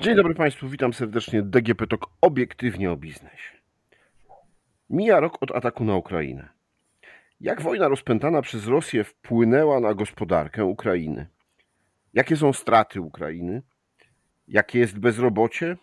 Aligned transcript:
Dzień 0.00 0.16
dobry 0.16 0.34
Państwu, 0.34 0.68
witam 0.68 0.92
serdecznie. 0.92 1.42
DGP 1.42 1.86
TOK 1.86 2.10
obiektywnie 2.20 2.90
o 2.90 2.96
biznesie. 2.96 3.56
Mija 4.90 5.20
rok 5.20 5.42
od 5.42 5.50
ataku 5.50 5.84
na 5.84 5.96
Ukrainę. 5.96 6.48
Jak 7.40 7.62
wojna 7.62 7.88
rozpętana 7.88 8.42
przez 8.42 8.66
Rosję 8.66 9.04
wpłynęła 9.04 9.80
na 9.80 9.94
gospodarkę 9.94 10.64
Ukrainy? 10.64 11.26
Jakie 12.14 12.36
są 12.36 12.52
straty 12.52 13.00
Ukrainy? 13.00 13.62
Jakie 14.48 14.78
jest 14.78 14.98
bezrobocie? 14.98 15.76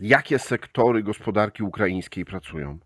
Jakie 0.00 0.38
sektory 0.38 1.02
gospodarki 1.02 1.62
ukraińskiej 1.62 2.24
pracują? 2.24 2.78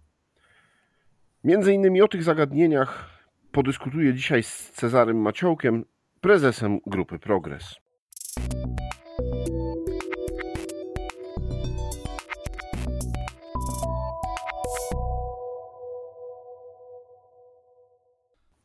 Między 1.45 1.73
innymi 1.73 2.03
o 2.03 2.09
tych 2.09 2.23
zagadnieniach 2.23 3.11
podyskutuję 3.53 4.15
dzisiaj 4.15 4.43
z 4.43 4.71
Cezarym 4.71 5.21
Maciołkiem, 5.21 5.85
prezesem 6.21 6.79
grupy 6.87 7.19
Progres. 7.19 7.83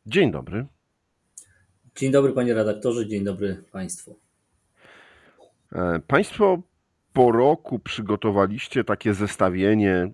Dzień 0.08 0.30
dobry. 0.32 0.66
Dzień 1.96 2.12
dobry 2.12 2.32
panie 2.32 2.54
redaktorze, 2.54 3.06
dzień 3.06 3.24
dobry 3.24 3.64
państwu. 3.72 4.18
E, 5.72 6.00
państwo 6.06 6.62
po 7.12 7.32
roku 7.32 7.78
przygotowaliście 7.78 8.84
takie 8.84 9.14
zestawienie 9.14 10.10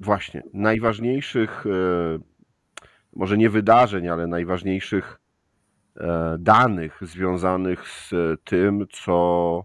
właśnie 0.00 0.42
najważniejszych, 0.52 1.64
e, 1.66 2.18
może 3.16 3.36
nie 3.38 3.50
wydarzeń, 3.50 4.08
ale 4.08 4.26
najważniejszych 4.26 5.20
e, 5.96 6.36
danych 6.38 7.00
związanych 7.02 7.88
z 7.88 8.10
tym, 8.44 8.86
co 8.92 9.64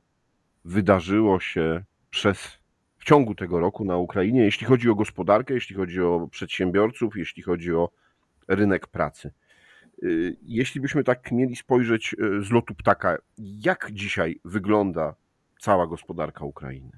wydarzyło 0.66 1.40
się 1.40 1.84
przez 2.09 2.58
w 2.98 3.06
ciągu 3.06 3.36
tego 3.36 3.59
roku 3.59 3.86
na 3.86 3.98
Ukrainie, 3.98 4.44
jeśli 4.44 4.68
chodzi 4.68 4.90
o 4.90 4.96
gospodarkę, 4.96 5.53
jeśli 5.53 5.75
chodzi 5.75 6.02
o 6.02 6.28
przedsiębiorców, 6.31 7.18
jeśli 7.18 7.44
chodzi 7.44 7.73
o 7.73 7.90
rynek 8.48 8.88
pracy. 8.88 9.31
Y, 10.03 10.38
jeśli 10.42 10.81
byśmy 10.81 11.03
tak 11.03 11.31
mieli 11.31 11.55
spojrzeć 11.55 12.16
y, 12.39 12.44
z 12.44 12.52
lotu 12.52 12.75
ptaka, 12.75 13.17
jak 13.38 13.92
dzisiaj 13.92 14.39
wygląda 14.45 15.16
cała 15.59 15.88
gospodarka 15.88 16.45
Ukrainy? 16.45 16.91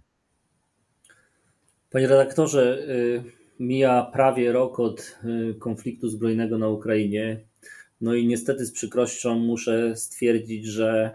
Panie 1.90 2.08
redaktorze, 2.08 2.78
y, 2.90 3.24
mija 3.60 4.10
prawie 4.14 4.52
rok 4.52 4.80
od 4.80 5.20
konfliktu 5.60 6.10
zbrojnego 6.10 6.58
na 6.58 6.68
Ukrainie. 6.68 7.40
No 8.02 8.14
i 8.14 8.28
niestety 8.28 8.66
z 8.66 8.72
przykrością 8.72 9.36
muszę 9.36 9.96
stwierdzić, 9.96 10.66
że 10.66 11.12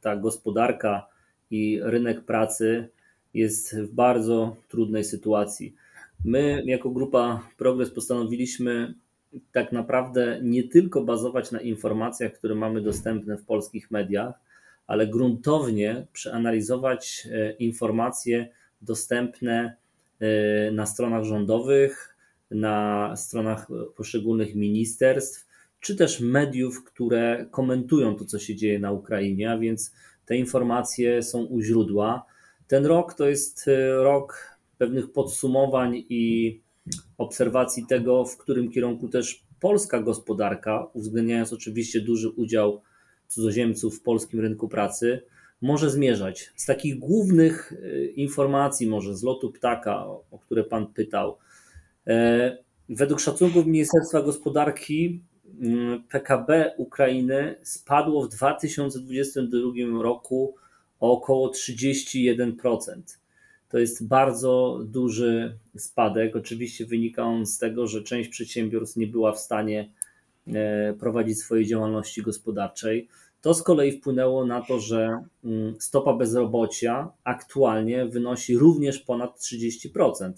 ta 0.00 0.16
gospodarka 0.16 1.06
i 1.50 1.80
rynek 1.82 2.24
pracy 2.24 2.88
jest 3.34 3.76
w 3.76 3.94
bardzo 3.94 4.56
trudnej 4.68 5.04
sytuacji. 5.04 5.74
My, 6.24 6.62
jako 6.66 6.90
grupa 6.90 7.48
Progres, 7.56 7.90
postanowiliśmy 7.90 8.94
tak 9.52 9.72
naprawdę 9.72 10.40
nie 10.42 10.68
tylko 10.68 11.04
bazować 11.04 11.52
na 11.52 11.60
informacjach, 11.60 12.32
które 12.32 12.54
mamy 12.54 12.80
dostępne 12.80 13.36
w 13.36 13.44
polskich 13.44 13.90
mediach, 13.90 14.34
ale 14.86 15.06
gruntownie 15.06 16.06
przeanalizować 16.12 17.28
e, 17.32 17.52
informacje 17.52 18.48
dostępne 18.82 19.76
e, 20.20 20.70
na 20.70 20.86
stronach 20.86 21.24
rządowych, 21.24 22.16
na 22.50 23.16
stronach 23.16 23.68
poszczególnych 23.96 24.54
ministerstw, 24.54 25.48
czy 25.80 25.96
też 25.96 26.20
mediów, 26.20 26.84
które 26.84 27.46
komentują 27.50 28.16
to, 28.16 28.24
co 28.24 28.38
się 28.38 28.56
dzieje 28.56 28.78
na 28.78 28.92
Ukrainie, 28.92 29.52
a 29.52 29.58
więc 29.58 29.94
te 30.26 30.36
informacje 30.36 31.22
są 31.22 31.44
u 31.44 31.60
źródła. 31.60 32.26
Ten 32.66 32.86
rok 32.86 33.14
to 33.14 33.28
jest 33.28 33.68
e, 33.68 34.02
rok 34.02 34.58
pewnych 34.78 35.12
podsumowań 35.12 36.04
i 36.08 36.60
obserwacji 37.18 37.86
tego, 37.86 38.24
w 38.24 38.36
którym 38.36 38.70
kierunku 38.70 39.08
też 39.08 39.44
polska 39.60 40.00
gospodarka, 40.00 40.86
uwzględniając 40.92 41.52
oczywiście 41.52 42.00
duży 42.00 42.30
udział 42.30 42.82
cudzoziemców 43.28 43.98
w 43.98 44.02
polskim 44.02 44.40
rynku 44.40 44.68
pracy, 44.68 45.22
może 45.60 45.90
zmierzać. 45.90 46.52
Z 46.56 46.66
takich 46.66 46.98
głównych 46.98 47.72
e, 47.72 48.04
informacji, 48.04 48.86
może 48.86 49.16
z 49.16 49.22
lotu 49.22 49.52
ptaka, 49.52 50.04
o 50.06 50.38
które 50.40 50.64
Pan 50.64 50.86
pytał, 50.86 51.38
e, 52.06 52.58
według 52.88 53.20
szacunków 53.20 53.66
Ministerstwa 53.66 54.22
Gospodarki 54.22 55.22
mm, 55.60 56.02
PKB 56.02 56.74
Ukrainy 56.76 57.54
spadło 57.62 58.24
w 58.24 58.28
2022 58.28 60.02
roku 60.02 60.54
o 61.00 61.12
około 61.12 61.48
31%. 61.48 63.18
To 63.68 63.78
jest 63.78 64.06
bardzo 64.06 64.80
duży 64.84 65.58
spadek. 65.76 66.36
Oczywiście 66.36 66.86
wynika 66.86 67.22
on 67.22 67.46
z 67.46 67.58
tego, 67.58 67.86
że 67.86 68.02
część 68.02 68.28
przedsiębiorstw 68.28 68.96
nie 68.96 69.06
była 69.06 69.32
w 69.32 69.38
stanie 69.38 69.92
e, 70.46 70.94
prowadzić 70.94 71.38
swojej 71.38 71.66
działalności 71.66 72.22
gospodarczej. 72.22 73.08
To 73.40 73.54
z 73.54 73.62
kolei 73.62 73.92
wpłynęło 73.92 74.46
na 74.46 74.60
to, 74.60 74.80
że 74.80 75.24
mm, 75.44 75.74
stopa 75.80 76.12
bezrobocia 76.14 77.12
aktualnie 77.24 78.06
wynosi 78.06 78.58
również 78.58 78.98
ponad 78.98 79.38
30%. 79.38 80.32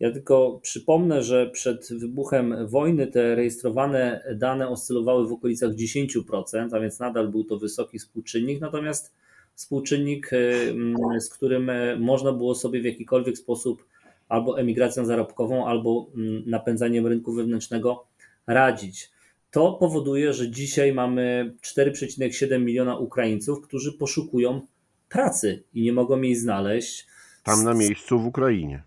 Ja 0.00 0.12
tylko 0.12 0.60
przypomnę, 0.62 1.22
że 1.22 1.50
przed 1.50 1.88
wybuchem 1.92 2.68
wojny 2.68 3.06
te 3.06 3.34
rejestrowane 3.34 4.34
dane 4.36 4.68
oscylowały 4.68 5.28
w 5.28 5.32
okolicach 5.32 5.70
10%, 5.70 6.68
a 6.72 6.80
więc 6.80 6.98
nadal 6.98 7.28
był 7.28 7.44
to 7.44 7.58
wysoki 7.58 7.98
współczynnik, 7.98 8.60
natomiast 8.60 9.14
współczynnik, 9.58 10.32
y, 10.32 10.70
mm, 10.70 11.20
z 11.20 11.28
którym 11.28 11.70
e, 11.70 11.96
można 11.96 12.32
było 12.32 12.54
sobie 12.54 12.80
w 12.80 12.84
jakikolwiek 12.84 13.38
sposób 13.38 13.84
albo 14.28 14.60
emigracją 14.60 15.04
zarobkową, 15.04 15.66
albo 15.66 16.10
mm, 16.14 16.42
napędzaniem 16.46 17.06
rynku 17.06 17.32
wewnętrznego 17.32 18.06
radzić. 18.46 19.10
To 19.50 19.72
powoduje, 19.72 20.32
że 20.32 20.50
dzisiaj 20.50 20.92
mamy 20.92 21.54
4,7 21.62 22.60
miliona 22.60 22.96
Ukraińców, 22.96 23.60
którzy 23.60 23.92
poszukują 23.92 24.66
pracy 25.08 25.62
i 25.74 25.82
nie 25.82 25.92
mogą 25.92 26.22
jej 26.22 26.34
znaleźć. 26.34 27.06
Tam 27.42 27.64
na 27.64 27.74
miejscu 27.74 28.18
w 28.18 28.26
Ukrainie. 28.26 28.82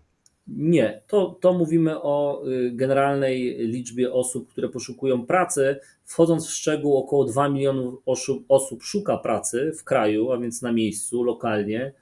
Nie, 0.56 1.02
to, 1.06 1.38
to 1.40 1.52
mówimy 1.52 2.02
o 2.02 2.42
y, 2.48 2.70
generalnej 2.74 3.56
liczbie 3.58 4.12
osób, 4.12 4.48
które 4.48 4.68
poszukują 4.68 5.26
pracy. 5.26 5.76
Wchodząc 6.04 6.46
w 6.46 6.50
szczegół, 6.50 6.96
około 6.96 7.24
2 7.24 7.48
milionów 7.48 8.02
osób, 8.06 8.44
osób 8.48 8.82
szuka 8.82 9.18
pracy 9.18 9.72
w 9.78 9.84
kraju, 9.84 10.32
a 10.32 10.38
więc 10.38 10.62
na 10.62 10.72
miejscu, 10.72 11.24
lokalnie, 11.24 11.92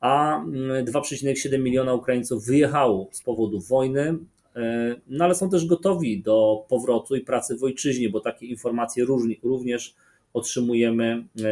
a 0.00 0.44
2,7 0.84 1.48
mm, 1.48 1.62
miliona 1.62 1.94
Ukraińców 1.94 2.46
wyjechało 2.46 3.08
z 3.12 3.22
powodu 3.22 3.60
wojny, 3.60 4.08
y, 4.08 5.00
no 5.06 5.24
ale 5.24 5.34
są 5.34 5.50
też 5.50 5.66
gotowi 5.66 6.22
do 6.22 6.64
powrotu 6.68 7.16
i 7.16 7.20
pracy 7.20 7.56
w 7.56 7.64
ojczyźnie, 7.64 8.10
bo 8.10 8.20
takie 8.20 8.46
informacje 8.46 9.04
również 9.42 9.94
otrzymujemy 10.34 11.24
y, 11.36 11.42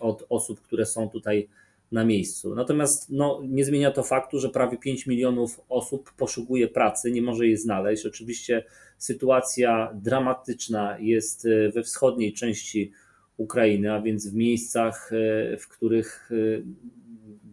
od 0.00 0.26
osób, 0.28 0.60
które 0.60 0.86
są 0.86 1.08
tutaj 1.08 1.48
na 1.92 2.04
miejscu. 2.04 2.54
Natomiast 2.54 3.10
no, 3.10 3.42
nie 3.48 3.64
zmienia 3.64 3.90
to 3.90 4.02
faktu, 4.02 4.40
że 4.40 4.48
prawie 4.48 4.78
5 4.78 5.06
milionów 5.06 5.60
osób 5.68 6.12
poszukuje 6.16 6.68
pracy, 6.68 7.10
nie 7.10 7.22
może 7.22 7.46
jej 7.46 7.56
znaleźć. 7.56 8.06
Oczywiście 8.06 8.64
sytuacja 8.98 9.92
dramatyczna 9.94 10.98
jest 11.00 11.46
e, 11.46 11.68
we 11.68 11.82
wschodniej 11.82 12.32
części 12.32 12.92
Ukrainy, 13.36 13.92
a 13.92 14.00
więc 14.00 14.30
w 14.30 14.34
miejscach, 14.34 15.10
e, 15.12 15.56
w 15.56 15.68
których 15.68 16.30
e, 16.32 16.36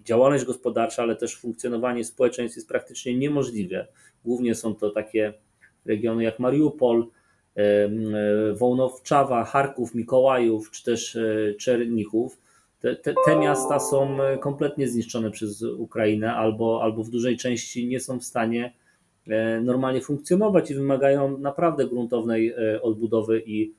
działalność 0.04 0.46
gospodarcza, 0.46 1.04
ale 1.04 1.16
też 1.16 1.36
funkcjonowanie 1.36 2.06
społeczeństw 2.06 2.58
jest 2.58 2.68
praktycznie 2.68 3.18
niemożliwe. 3.18 3.88
Głównie 4.26 4.56
są 4.56 4.76
to 4.76 4.90
takie 4.90 5.34
regiony 5.86 6.24
jak 6.24 6.40
Mariupol, 6.40 7.08
Wołnowczawa, 8.54 9.44
Charków, 9.44 9.96
Mikołajów 9.96 10.72
czy 10.72 10.84
też 10.84 11.18
Czernichów 11.60 12.38
te, 12.86 12.96
te, 12.96 13.14
te, 13.26 13.40
miasta 13.40 13.80
są 13.80 14.24
e, 14.24 14.38
kompletnie 14.38 14.88
zniszczone 14.88 15.32
przez 15.32 15.62
Ukrainę 15.64 16.34
albo, 16.34 16.84
albo 16.84 17.04
w 17.04 17.10
dużej 17.10 17.38
części 17.38 17.88
nie 17.88 18.00
są 18.00 18.20
w 18.20 18.24
stanie 18.24 18.74
e, 19.28 19.62
normalnie 19.62 20.02
funkcjonować 20.02 20.72
i 20.72 20.76
wymagają 20.76 21.38
naprawdę 21.38 21.88
gruntownej 21.88 22.50
e, 22.50 22.82
odbudowy 22.82 23.44
i, 23.46 23.74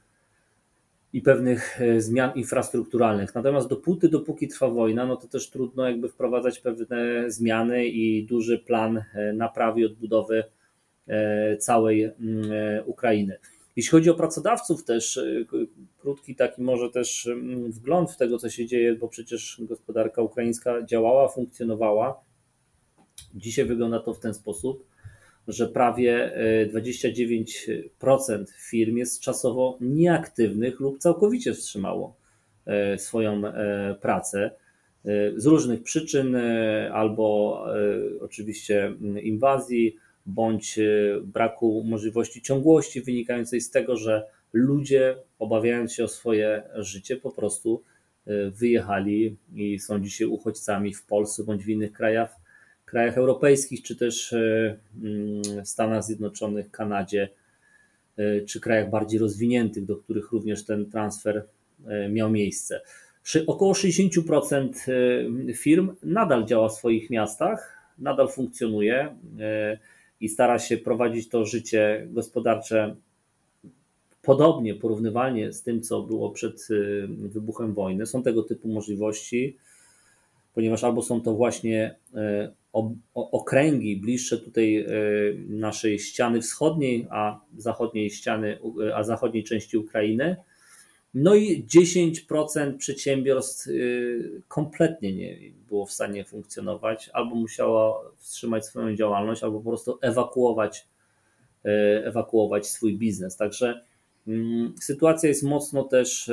i 1.12 1.23
pewnych 1.23 1.81
zmian 1.99 2.32
infrastrukturalnych. 2.35 3.35
Natomiast 3.35 3.69
dopóty, 3.69 4.08
dopóki 4.08 4.49
trwa 4.49 4.69
wojna, 4.69 5.06
no 5.06 5.17
to 5.17 5.29
też 5.29 5.50
trudno 5.50 5.88
jakby 5.88 6.09
wprowadzać 6.09 6.59
pewne 6.59 7.31
zmiany 7.31 7.87
i 7.87 8.26
duży 8.26 8.59
plan 8.59 9.05
naprawy 9.35 9.81
i 9.81 9.87
odbudowy 9.87 10.44
całej 11.59 12.05
mm, 12.05 12.14
Ukrainy. 12.87 13.38
Jeśli 13.76 13.90
chodzi 13.90 14.11
o 14.11 14.14
pracodawców 14.14 14.84
też, 14.84 15.17
y, 15.17 15.46
krótki 15.99 16.34
taki 16.34 16.62
może 16.62 16.90
też 16.90 17.26
mm, 17.26 17.73
wgląd 17.73 18.11
w 18.11 18.17
tego, 18.17 18.38
co 18.38 18.50
się 18.50 18.67
dzieje, 18.67 18.94
bo 18.94 19.08
przecież 19.08 19.61
gospodarka 19.61 20.23
ukraińska 20.23 20.82
działała, 20.82 21.28
funkcjonowała. 21.28 22.20
Dzisiaj 23.34 23.64
wygląda 23.64 24.00
to 24.00 24.14
w 24.14 24.20
ten 24.20 24.34
sposób, 24.34 24.87
że 25.49 25.69
prawie 25.69 26.32
29% 26.73 28.43
y, 28.43 28.46
firm 28.70 28.96
jest 28.96 29.20
czasowo 29.20 29.78
nieaktywnych 29.81 30.81
lub 30.81 30.99
całkowicie 30.99 31.55
wstrzymało 31.55 32.17
y, 32.94 32.99
swoją 32.99 33.43
pracę. 34.00 34.50
z 35.37 35.46
różnych 35.46 35.82
przyczyn, 35.82 36.37
albo 36.93 37.61
oczywiście 38.20 38.94
inwazji, 39.23 39.96
bądź 40.26 40.78
braku 41.25 41.84
możliwości 41.84 42.43
ciągłości 42.43 43.02
wynikającej 43.02 43.61
z 43.61 43.70
tego, 43.70 43.96
że 43.96 44.26
ludzie, 44.52 45.17
obawiając 45.38 45.93
się 45.93 46.05
o 46.05 46.08
swoje 46.08 46.62
życie, 46.75 47.17
po 47.17 47.31
prostu 47.31 47.82
wyjechali 48.50 49.37
i 49.55 49.78
są 49.78 50.00
dzisiaj 50.00 50.26
uchodźcami 50.26 50.94
w 50.94 51.06
Polsce 51.06 51.44
bądź 51.44 51.64
w 51.64 51.69
innych 51.69 51.93
krajach, 51.93 52.37
krajach 52.84 53.19
europejskich, 53.19 53.82
czy 53.82 53.96
też 53.96 54.32
mm, 54.32 55.43
w 55.64 55.69
Stanach 55.69 56.05
Zjednoczonych, 56.05 56.70
Kanadzie, 56.70 57.28
czy 58.46 58.61
krajach 58.61 58.90
bardziej 58.90 59.20
rozwiniętych, 59.20 59.84
do 59.84 59.96
których 59.96 60.32
również 60.32 60.64
ten 60.64 60.90
transfer 60.90 61.44
miał 62.11 62.31
miejsce. 62.31 62.81
Około 63.46 63.73
60% 63.73 64.73
firm 65.55 65.94
nadal 66.02 66.44
działa 66.44 66.69
w 66.69 66.73
swoich 66.73 67.11
miastach, 67.11 67.78
nadal 67.99 68.28
funkcjonuje 68.28 69.17
i 70.21 70.29
stara 70.29 70.59
się 70.59 70.77
prowadzić 70.77 71.29
to 71.29 71.45
życie 71.45 72.07
gospodarcze 72.11 72.97
podobnie, 74.23 74.75
porównywalnie 74.75 75.53
z 75.53 75.63
tym, 75.63 75.83
co 75.83 76.03
było 76.03 76.31
przed 76.31 76.71
y, 76.71 77.09
wybuchem 77.09 77.75
wojny. 77.75 78.07
Są 78.07 78.23
tego 78.23 78.43
typu 78.43 78.69
możliwości, 78.69 79.57
ponieważ 80.55 80.85
albo 80.85 81.03
są 81.03 81.21
to 81.21 81.35
właśnie 81.35 81.95
y, 82.15 82.19
okręgi 83.15 83.97
bliższe 83.97 84.39
tutaj 84.39 84.77
y, 84.79 85.45
naszej 85.49 85.99
ściany 85.99 86.41
wschodniej, 86.41 87.07
a 87.11 87.41
zachodniej 87.57 88.11
ściany, 88.11 88.59
a 88.95 89.03
zachodniej 89.03 89.45
części 89.45 89.77
Ukrainy. 89.77 90.37
No 91.19 91.35
i 91.35 91.65
10% 91.65 92.77
przedsiębiorstw 92.77 93.69
kompletnie 94.49 95.17
nie 95.17 95.39
było 95.69 95.87
w 95.87 95.93
stanie 95.93 96.25
funkcjonować, 96.25 97.11
albo 97.13 97.35
musiało 97.35 98.13
wstrzymać 98.17 98.67
swoją 98.67 98.97
działalność, 98.97 99.43
albo 99.43 99.61
po 99.61 99.71
prostu 99.71 99.99
ewakuować, 100.03 100.87
ewakuować 102.05 102.67
swój 102.67 102.99
biznes. 102.99 103.37
Także 103.37 103.81
Mm, 104.29 104.75
sytuacja 104.81 105.29
jest 105.29 105.43
mocno 105.43 105.85
też 105.85 106.31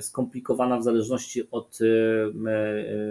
skomplikowana 0.00 0.78
w 0.78 0.84
zależności 0.84 1.50
od 1.50 1.78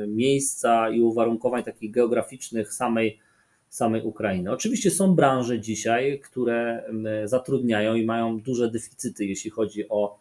miejsca 0.07 0.89
i 0.89 1.01
uwarunkowań 1.01 1.63
takich 1.63 1.91
geograficznych 1.91 2.73
samej, 2.73 3.19
samej 3.69 4.03
Ukrainy. 4.03 4.51
Oczywiście 4.51 4.91
są 4.91 5.15
branże 5.15 5.59
dzisiaj, 5.59 6.19
które 6.19 6.83
zatrudniają 7.25 7.95
i 7.95 8.05
mają 8.05 8.41
duże 8.41 8.71
deficyty, 8.71 9.25
jeśli 9.25 9.51
chodzi 9.51 9.89
o 9.89 10.19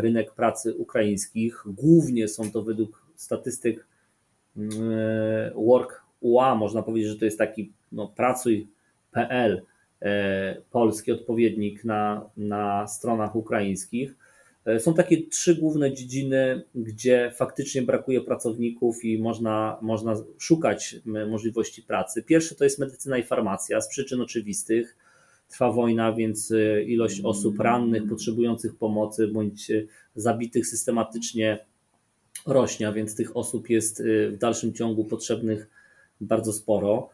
rynek 0.00 0.34
pracy 0.34 0.74
ukraińskich. 0.74 1.62
Głównie 1.66 2.28
są 2.28 2.50
to 2.50 2.62
według 2.62 3.06
statystyk 3.16 3.86
Work.ua, 5.54 6.54
można 6.54 6.82
powiedzieć, 6.82 7.10
że 7.10 7.18
to 7.18 7.24
jest 7.24 7.38
taki 7.38 7.72
no, 7.92 8.08
pracuj.pl 8.08 9.62
E, 10.02 10.56
polski 10.70 11.12
odpowiednik 11.12 11.84
na, 11.84 12.30
na 12.36 12.86
stronach 12.86 13.36
ukraińskich. 13.36 14.14
E, 14.64 14.80
są 14.80 14.94
takie 14.94 15.26
trzy 15.26 15.54
główne 15.54 15.94
dziedziny, 15.94 16.62
gdzie 16.74 17.32
faktycznie 17.36 17.82
brakuje 17.82 18.20
pracowników 18.20 19.04
i 19.04 19.18
można, 19.18 19.78
można 19.82 20.14
szukać 20.38 20.96
możliwości 21.28 21.82
pracy. 21.82 22.22
Pierwsze 22.22 22.54
to 22.54 22.64
jest 22.64 22.78
medycyna 22.78 23.18
i 23.18 23.22
farmacja 23.22 23.80
z 23.80 23.88
przyczyn 23.88 24.20
oczywistych. 24.20 24.96
Trwa 25.52 25.72
wojna, 25.72 26.12
więc 26.12 26.52
e, 26.52 26.82
ilość 26.82 27.20
osób 27.24 27.60
rannych, 27.60 28.08
potrzebujących 28.08 28.76
pomocy 28.76 29.28
bądź 29.28 29.72
zabitych 30.14 30.66
systematycznie 30.66 31.58
rośnie, 32.46 32.88
a 32.88 32.92
więc 32.92 33.16
tych 33.16 33.36
osób 33.36 33.70
jest 33.70 34.02
w 34.30 34.36
dalszym 34.36 34.74
ciągu 34.74 35.04
potrzebnych 35.04 35.70
bardzo 36.20 36.52
sporo. 36.52 37.10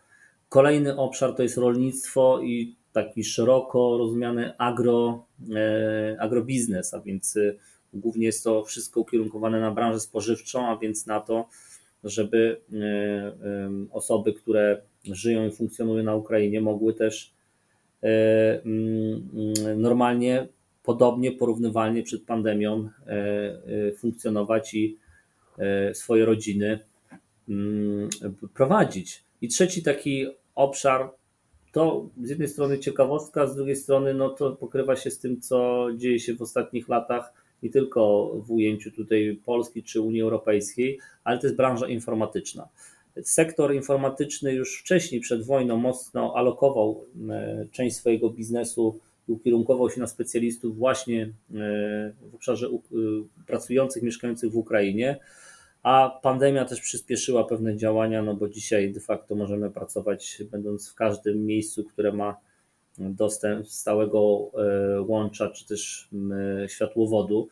Kolejny 0.48 0.96
obszar 0.96 1.34
to 1.34 1.42
jest 1.42 1.56
rolnictwo 1.56 2.40
i 2.42 2.76
taki 2.92 3.24
szeroko 3.24 3.98
rozumiany 3.98 4.56
agro, 4.58 5.26
e, 5.54 6.16
agrobiznes, 6.20 6.94
a 6.94 7.00
więc 7.00 7.38
głównie 7.94 8.26
jest 8.26 8.44
to 8.44 8.64
wszystko 8.64 9.00
ukierunkowane 9.00 9.60
na 9.60 9.70
branżę 9.70 10.00
spożywczą, 10.00 10.66
a 10.66 10.76
więc 10.76 11.06
na 11.06 11.20
to, 11.20 11.48
żeby 12.04 12.60
osoby, 13.90 14.32
które 14.32 14.82
żyją 15.04 15.46
i 15.46 15.50
funkcjonują 15.50 16.04
na 16.04 16.14
Ukrainie, 16.14 16.60
mogły 16.60 16.94
też 16.94 17.37
normalnie, 19.76 20.48
podobnie, 20.82 21.32
porównywalnie 21.32 22.02
przed 22.02 22.22
pandemią 22.24 22.90
funkcjonować 23.96 24.74
i 24.74 24.98
swoje 25.92 26.24
rodziny 26.24 26.78
prowadzić. 28.54 29.24
I 29.42 29.48
trzeci 29.48 29.82
taki 29.82 30.26
obszar 30.54 31.10
to 31.72 32.08
z 32.22 32.30
jednej 32.30 32.48
strony 32.48 32.78
ciekawostka, 32.78 33.46
z 33.46 33.56
drugiej 33.56 33.76
strony 33.76 34.14
no 34.14 34.28
to 34.28 34.52
pokrywa 34.52 34.96
się 34.96 35.10
z 35.10 35.18
tym, 35.18 35.40
co 35.40 35.88
dzieje 35.96 36.18
się 36.18 36.34
w 36.34 36.42
ostatnich 36.42 36.88
latach, 36.88 37.32
nie 37.62 37.70
tylko 37.70 38.32
w 38.46 38.50
ujęciu 38.50 38.90
tutaj 38.90 39.40
Polski 39.44 39.82
czy 39.82 40.00
Unii 40.00 40.22
Europejskiej, 40.22 40.98
ale 41.24 41.38
to 41.38 41.46
jest 41.46 41.56
branża 41.56 41.88
informatyczna. 41.88 42.68
Sektor 43.22 43.74
informatyczny 43.74 44.52
już 44.52 44.80
wcześniej, 44.80 45.20
przed 45.20 45.46
wojną, 45.46 45.76
mocno 45.76 46.36
alokował 46.36 47.04
e, 47.30 47.66
część 47.72 47.96
swojego 47.96 48.30
biznesu 48.30 49.00
i 49.28 49.32
ukierunkował 49.32 49.90
się 49.90 50.00
na 50.00 50.06
specjalistów 50.06 50.78
właśnie 50.78 51.22
e, 51.24 51.30
w 52.30 52.34
obszarze 52.34 52.66
e, 52.66 52.70
pracujących, 53.46 54.02
mieszkających 54.02 54.50
w 54.52 54.56
Ukrainie. 54.56 55.16
A 55.82 56.20
pandemia 56.22 56.64
też 56.64 56.80
przyspieszyła 56.80 57.44
pewne 57.44 57.76
działania, 57.76 58.22
no 58.22 58.34
bo 58.34 58.48
dzisiaj 58.48 58.92
de 58.92 59.00
facto 59.00 59.34
możemy 59.34 59.70
pracować 59.70 60.42
będąc 60.50 60.88
w 60.88 60.94
każdym 60.94 61.46
miejscu, 61.46 61.84
które 61.84 62.12
ma 62.12 62.36
dostęp 62.98 63.68
stałego 63.68 64.50
łącza 65.06 65.50
czy 65.50 65.66
też 65.66 66.08
światłowodu 66.66 67.48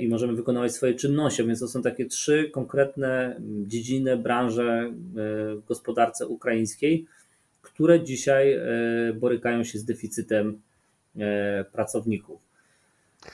i 0.00 0.08
możemy 0.08 0.36
wykonywać 0.36 0.72
swoje 0.72 0.94
czynności. 0.94 1.44
Więc 1.44 1.60
to 1.60 1.68
są 1.68 1.82
takie 1.82 2.06
trzy 2.06 2.50
konkretne 2.52 3.40
dziedziny, 3.66 4.16
branże 4.16 4.62
e, 4.62 4.92
w 5.56 5.62
gospodarce 5.68 6.26
ukraińskiej, 6.26 7.06
które 7.62 8.04
dzisiaj 8.04 8.58
borykają 9.14 9.64
się 9.64 9.78
z 9.78 9.84
deficytem 9.84 10.60
pracowników. 11.72 12.40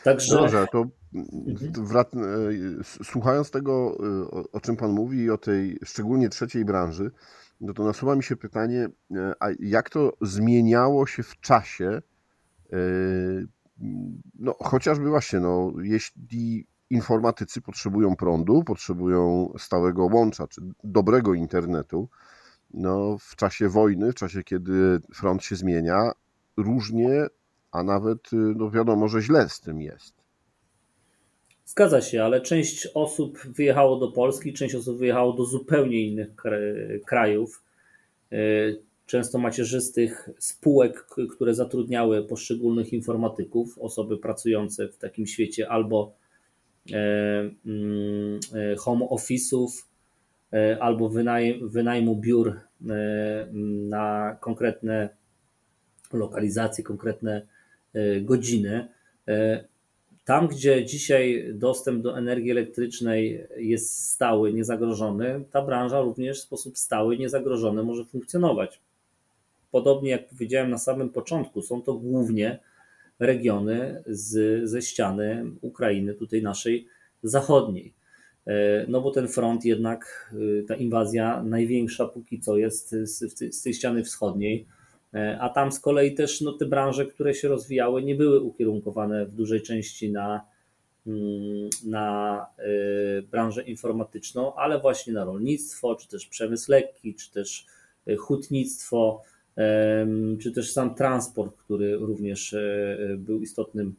Także... 0.05 0.35
Dobrze, 0.37 0.67
to. 0.73 0.87
E, 1.17 2.85
słuchając 3.05 3.51
tego, 3.51 3.99
e, 4.33 4.51
o 4.53 4.61
czym 4.61 4.77
Pan 4.77 4.93
mówi 4.93 5.19
i 5.19 5.31
o 5.31 5.39
tej 5.39 5.79
szczególnie 5.85 6.29
trzeciej 6.29 6.65
branży, 6.65 7.11
no 7.61 7.75
to 7.75 7.85
nasuwa 7.85 8.17
mi 8.17 8.23
się 8.23 8.37
pytanie, 8.37 8.89
e, 9.11 9.33
a 9.41 9.47
jak 9.61 9.91
to 9.91 10.13
zmieniało 10.21 11.07
się 11.07 11.23
w 11.23 11.41
czasie, 11.41 12.03
no 14.39 14.55
chociażby 14.61 15.09
właśnie, 15.09 15.41
no 15.41 15.73
jeśli 15.83 16.67
informatycy 16.91 17.61
potrzebują 17.61 18.17
prądu, 18.17 18.65
potrzebują 18.65 19.53
stałego 19.59 20.05
łącza, 20.05 20.47
czy 20.47 20.61
dobrego 20.85 21.35
internetu, 21.35 22.09
no 22.75 23.19
w 23.21 23.37
czasie 23.37 23.69
wojny, 23.69 24.13
w 24.13 24.15
czasie 24.15 24.45
kiedy 24.45 25.01
front 25.15 25.45
się 25.45 25.57
zmienia, 25.57 26.13
różnie, 26.57 27.27
a 27.73 27.83
nawet 27.83 28.31
no 28.33 28.71
wiadomo, 28.71 29.09
że 29.09 29.23
źle 29.23 29.49
z 29.49 29.61
tym 29.61 29.81
jest. 29.81 30.15
Zgadza 31.65 32.01
się, 32.01 32.25
ale 32.25 32.41
część 32.41 32.89
osób 32.95 33.39
wyjechało 33.39 33.99
do 33.99 34.13
Polski, 34.13 34.53
część 34.53 34.75
osób 34.75 34.99
wyjechało 34.99 35.33
do 35.33 35.45
zupełnie 35.45 36.07
innych 36.07 36.29
krajów, 37.07 37.63
e, 38.33 38.37
często 39.11 39.39
macierzystych 39.39 40.31
spółek, 40.39 41.07
które 41.31 41.55
zatrudniały 41.55 42.25
poszczególnych 42.25 42.93
informatyków, 42.93 43.79
osoby 43.79 44.19
pracujące 44.19 44.89
w 44.89 44.97
takim 44.99 45.27
świecie 45.27 45.69
albo 45.69 46.15
e, 46.93 46.97
mm, 47.67 48.41
e, 48.55 48.77
home 48.77 49.07
office'ów, 49.07 49.69
albo 50.81 51.11
wynajmu 51.63 52.17
biur 52.17 52.61
na 53.89 54.37
konkretne 54.41 55.09
lokalizacje, 56.13 56.85
konkretne 56.85 57.47
godziny. 58.21 58.89
Tam, 60.25 60.49
gdzie 60.49 60.85
dzisiaj 60.85 61.51
dostęp 61.55 62.03
do 62.03 62.19
energii 62.19 62.51
elektrycznej 62.51 63.47
jest 63.57 64.11
stały, 64.11 64.53
niezagrożony, 64.53 65.45
ta 65.51 65.63
branża 65.63 66.01
również 66.01 66.39
w 66.39 66.43
sposób 66.43 66.79
stały, 66.79 67.19
niezagrożony 67.19 67.83
może 67.83 68.05
funkcjonować. 68.05 68.81
Podobnie 69.71 70.11
jak 70.11 70.29
powiedziałem 70.29 70.71
na 70.71 70.79
samym 70.79 71.11
początku, 71.11 71.63
są 71.63 71.83
to 71.83 71.95
głównie 71.95 72.59
regiony 73.19 74.03
z, 74.07 74.65
ze 74.71 74.83
ściany 74.83 75.45
Ukrainy, 75.61 76.15
tutaj 76.15 76.43
naszej 76.43 76.87
zachodniej. 77.23 77.95
E, 78.47 78.87
no 78.89 79.01
bo 79.01 79.11
ten 79.11 79.29
front 79.29 79.65
jednak, 79.65 80.33
e, 80.61 80.63
ta 80.63 80.75
inwazja 80.75 81.43
największa 81.43 82.07
póki 82.07 82.41
co 82.41 82.57
jest 82.57 82.91
z, 82.91 83.55
z 83.55 83.63
tej 83.63 83.75
ściany 83.75 84.05
wschodniej 84.05 84.67
E, 85.15 85.39
a 85.41 85.49
tam 85.49 85.73
z 85.73 85.81
kolei 85.81 86.15
też 86.15 86.41
no, 86.41 86.53
te 86.53 86.67
branże, 86.67 87.07
które 87.07 87.35
się 87.35 87.49
rozwijały, 87.49 88.03
nie 88.03 88.15
były 88.15 88.41
ukierunkowane 88.41 89.27
w 89.27 89.35
dużej 89.35 89.63
części 89.63 90.13
na, 90.13 90.45
mm, 91.07 91.71
na 91.85 92.47
branżę 93.31 93.63
informatyczną, 93.63 94.55
ale 94.55 94.81
właśnie 94.81 95.13
na 95.13 95.25
rolnictwo, 95.25 95.95
czy 95.95 96.09
też 96.09 96.27
przemysł 96.27 96.71
lekki, 96.71 97.15
czy 97.15 97.33
też 97.33 97.67
hutnictwo, 98.19 99.23
czy 100.41 100.53
też 100.53 100.73
sam 100.73 100.95
transport, 100.95 101.57
który 101.57 101.97
również 101.97 102.57
był 103.19 103.43
istotnym 103.43 103.95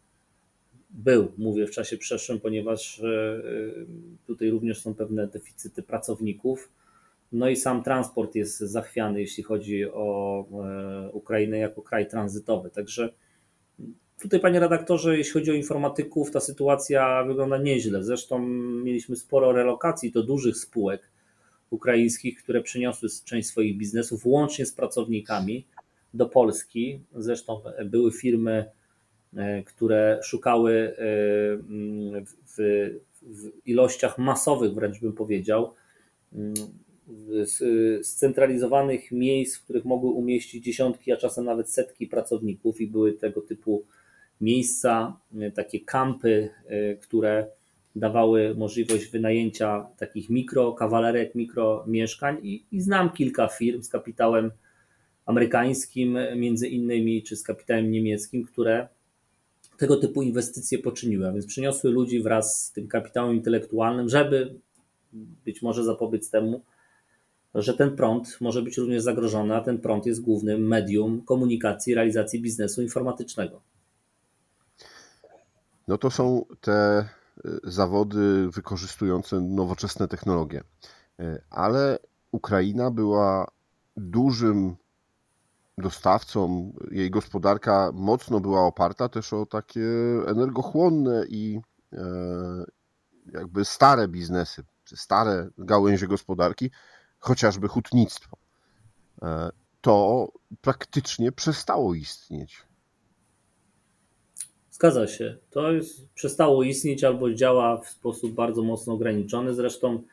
był, 0.93 1.31
mówię 1.37 1.67
w 1.67 1.71
czasie 1.71 1.97
przeszłym, 1.97 2.39
ponieważ 2.39 2.99
e, 2.99 3.41
tutaj 4.27 4.49
również 4.49 4.81
są 4.81 4.93
pewne 4.95 5.27
deficyty 5.27 5.83
pracowników. 5.83 6.71
No 7.31 7.49
i 7.49 7.55
sam 7.55 7.83
transport 7.83 8.35
jest 8.35 8.59
zachwiany, 8.59 9.21
jeśli 9.21 9.43
chodzi 9.43 9.85
o 9.85 10.45
e, 10.51 11.09
Ukrainę 11.11 11.57
jako 11.57 11.81
kraj 11.81 12.07
tranzytowy. 12.07 12.69
Także 12.69 13.09
tutaj, 14.21 14.39
panie 14.39 14.59
redaktorze, 14.59 15.17
jeśli 15.17 15.33
chodzi 15.33 15.51
o 15.51 15.53
informatyków, 15.53 16.31
ta 16.31 16.39
sytuacja 16.39 17.23
wygląda 17.23 17.57
nieźle. 17.57 18.03
Zresztą 18.03 18.39
mieliśmy 18.83 19.15
sporo 19.15 19.51
relokacji 19.51 20.11
do 20.11 20.23
dużych 20.23 20.57
spółek 20.57 21.01
ukraińskich, 21.71 22.43
które 22.43 22.61
przyniosły 22.61 23.09
część 23.25 23.47
swoich 23.47 23.77
biznesów, 23.77 24.25
łącznie 24.25 24.65
z 24.65 24.73
pracownikami, 24.73 25.65
do 26.13 26.25
Polski. 26.25 26.99
Zresztą 27.15 27.61
były 27.85 28.11
firmy 28.11 28.65
E, 29.37 29.63
które 29.63 30.19
szukały 30.23 30.73
e, 30.73 30.93
w, 32.47 32.89
w 33.21 33.51
ilościach 33.65 34.17
masowych, 34.17 34.73
wręcz 34.73 34.99
bym 34.99 35.13
powiedział, 35.13 35.73
scentralizowanych 38.03 39.11
miejsc, 39.11 39.57
w 39.57 39.63
których 39.63 39.85
mogły 39.85 40.09
umieścić 40.09 40.65
dziesiątki, 40.65 41.11
a 41.11 41.17
czasem 41.17 41.45
nawet 41.45 41.69
setki 41.69 42.07
pracowników, 42.07 42.81
i 42.81 42.87
były 42.87 43.13
tego 43.13 43.41
typu 43.41 43.85
miejsca, 44.41 45.17
e, 45.39 45.51
takie 45.51 45.79
kampy, 45.79 46.49
które 47.01 47.47
dawały 47.95 48.55
możliwość 48.55 49.11
wynajęcia 49.11 49.87
takich 49.97 50.29
mikro 50.29 50.73
kawalerek, 50.73 51.35
mikro 51.35 51.83
mieszkań 51.87 52.37
i, 52.43 52.65
i 52.71 52.81
znam 52.81 53.11
kilka 53.11 53.47
firm 53.47 53.81
z 53.81 53.89
kapitałem 53.89 54.51
amerykańskim 55.25 56.17
między 56.35 56.67
innymi, 56.67 57.23
czy 57.23 57.35
z 57.35 57.43
kapitałem 57.43 57.91
niemieckim, 57.91 58.43
które 58.45 58.87
tego 59.77 59.97
typu 59.97 60.21
inwestycje 60.21 60.79
poczyniły, 60.79 61.27
a 61.27 61.31
więc 61.31 61.45
przyniosły 61.45 61.91
ludzi 61.91 62.23
wraz 62.23 62.65
z 62.65 62.71
tym 62.71 62.87
kapitałem 62.87 63.35
intelektualnym, 63.35 64.09
żeby 64.09 64.55
być 65.45 65.61
może 65.61 65.83
zapobiec 65.83 66.29
temu, 66.29 66.61
że 67.55 67.73
ten 67.73 67.95
prąd 67.95 68.37
może 68.41 68.61
być 68.61 68.77
również 68.77 69.03
zagrożony, 69.03 69.55
a 69.55 69.61
ten 69.61 69.77
prąd 69.77 70.05
jest 70.05 70.21
głównym 70.21 70.67
medium 70.67 71.21
komunikacji, 71.21 71.95
realizacji 71.95 72.41
biznesu 72.41 72.81
informatycznego. 72.81 73.61
No 75.87 75.97
to 75.97 76.11
są 76.11 76.45
te 76.61 77.05
zawody 77.63 78.49
wykorzystujące 78.49 79.39
nowoczesne 79.41 80.07
technologie. 80.07 80.63
Y, 81.19 81.41
ale 81.49 81.99
Ukraina 82.31 82.91
była 82.91 83.47
dużym 83.97 84.75
dostawcą, 85.77 86.73
jej 86.91 87.11
gospodarka 87.11 87.91
mocno 87.93 88.39
była 88.39 88.65
oparta 88.65 89.09
też 89.09 89.33
o 89.33 89.45
takie 89.45 89.81
energochłonne 90.27 91.25
i 91.29 91.61
e, 91.93 91.97
jakby 93.33 93.65
stare 93.65 94.07
biznesy, 94.07 94.63
czy 94.83 94.97
stare 94.97 95.49
gałęzie 95.57 96.07
gospodarki, 96.07 96.71
chociażby 97.19 97.67
hutnictwo. 97.67 98.37
To 99.81 100.27
praktycznie 100.61 101.31
przestało 101.31 101.93
istnieć. 101.93 102.70
Zgadza 104.81 105.07
się. 105.07 105.37
To 105.49 105.71
jest, 105.71 106.09
przestało 106.13 106.63
istnieć 106.63 107.03
albo 107.03 107.33
działa 107.33 107.77
w 107.77 107.89
sposób 107.89 108.33
bardzo 108.33 108.63
mocno 108.63 108.93
ograniczony. 108.93 109.53
Zresztą 109.53 110.03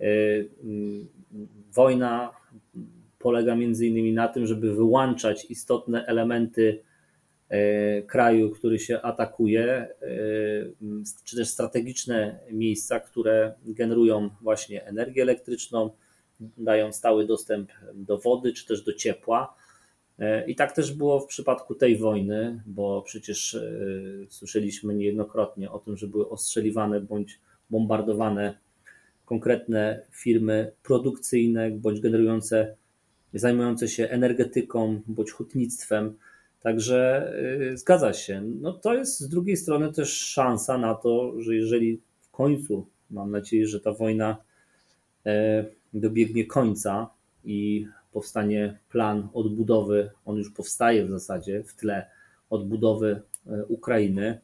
yy, 0.00 0.06
yy, 0.06 1.06
wojna 1.72 2.30
polega 3.18 3.56
między 3.56 3.86
innymi 3.86 4.12
na 4.12 4.28
tym, 4.28 4.46
żeby 4.46 4.74
wyłączać 4.74 5.44
istotne 5.50 6.06
elementy 6.06 6.82
e, 7.48 8.02
kraju, 8.02 8.50
który 8.50 8.78
się 8.78 9.02
atakuje, 9.02 9.88
czy 11.24 11.36
też 11.36 11.48
strategiczne 11.48 12.38
miejsca, 12.52 13.00
które 13.00 13.54
generują 13.66 14.30
właśnie 14.40 14.84
energię 14.84 15.22
elektryczną, 15.22 15.90
dają 16.40 16.92
stały 16.92 17.26
dostęp 17.26 17.72
do 17.94 18.18
wody, 18.18 18.52
czy 18.52 18.66
też 18.66 18.82
do 18.82 18.92
ciepła. 18.92 19.56
E, 20.18 20.46
I 20.46 20.54
tak 20.54 20.72
też 20.72 20.92
było 20.92 21.20
w 21.20 21.26
przypadku 21.26 21.74
tej 21.74 21.98
wojny, 21.98 22.62
bo 22.66 23.02
przecież 23.02 23.58
słyszeliśmy 24.28 24.94
niejednokrotnie 24.94 25.70
o 25.70 25.78
tym, 25.78 25.96
że 25.96 26.06
były 26.06 26.28
ostrzeliwane 26.28 27.00
bądź 27.00 27.40
bombardowane 27.70 28.58
konkretne 29.24 30.02
firmy 30.10 30.72
produkcyjne 30.82 31.70
bądź 31.70 32.00
generujące 32.00 32.76
zajmujące 33.38 33.88
się 33.88 34.08
energetyką 34.08 35.00
bądź 35.06 35.30
hutnictwem. 35.30 36.16
Także 36.60 37.32
y, 37.72 37.76
zgadza 37.76 38.12
się. 38.12 38.42
No 38.60 38.72
to 38.72 38.94
jest 38.94 39.20
z 39.20 39.28
drugiej 39.28 39.56
strony 39.56 39.92
też 39.92 40.12
szansa 40.12 40.78
na 40.78 40.94
to, 40.94 41.32
że 41.40 41.54
jeżeli 41.54 42.00
w 42.20 42.30
końcu, 42.30 42.86
mam 43.10 43.30
nadzieję, 43.30 43.66
że 43.66 43.80
ta 43.80 43.92
wojna 43.92 44.36
e, 45.26 45.64
dobiegnie 45.94 46.46
końca 46.46 47.10
i 47.44 47.86
powstanie 48.16 48.78
plan 48.90 49.28
odbudowy, 49.34 50.10
on 50.24 50.36
już 50.36 50.50
powstaje 50.50 51.06
w 51.06 51.10
zasadzie 51.10 51.62
w 51.62 51.74
tle 51.74 52.06
odbudowy 52.50 53.22
e, 53.46 53.64
Ukrainy, 53.64 54.40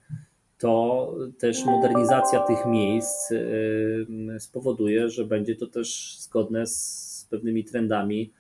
to 0.59 1.14
też 1.38 1.64
modernizacja 1.64 2.41
tych 2.41 2.67
miejsc 2.67 3.33
e, 3.33 4.41
spowoduje, 4.41 5.11
że 5.11 5.25
będzie 5.25 5.57
to 5.57 5.67
też 5.67 6.17
zgodne 6.19 6.67
z 6.67 7.26
pewnymi 7.31 7.64
trendami 7.64 8.31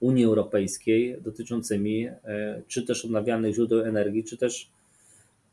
Unii 0.00 0.24
Europejskiej 0.24 1.16
dotyczącymi 1.22 2.06
e, 2.06 2.62
czy 2.68 2.82
też 2.82 3.04
odnawialnych 3.04 3.54
źródeł 3.54 3.80
energii, 3.80 4.24
czy 4.24 4.36
też 4.36 4.70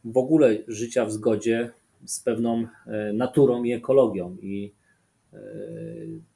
w 0.05 0.17
ogóle 0.17 0.57
życia 0.67 1.05
w 1.05 1.11
zgodzie 1.11 1.71
z 2.05 2.19
pewną 2.19 2.67
naturą 3.13 3.63
i 3.63 3.73
ekologią. 3.73 4.37
I 4.41 4.71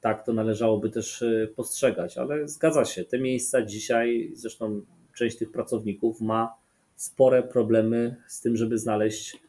tak 0.00 0.26
to 0.26 0.32
należałoby 0.32 0.90
też 0.90 1.24
postrzegać, 1.56 2.18
ale 2.18 2.48
zgadza 2.48 2.84
się, 2.84 3.04
te 3.04 3.18
miejsca 3.18 3.62
dzisiaj, 3.62 4.30
zresztą 4.34 4.82
część 5.14 5.36
tych 5.36 5.52
pracowników 5.52 6.20
ma 6.20 6.54
spore 6.96 7.42
problemy 7.42 8.16
z 8.28 8.40
tym, 8.40 8.56
żeby 8.56 8.78
znaleźć 8.78 9.40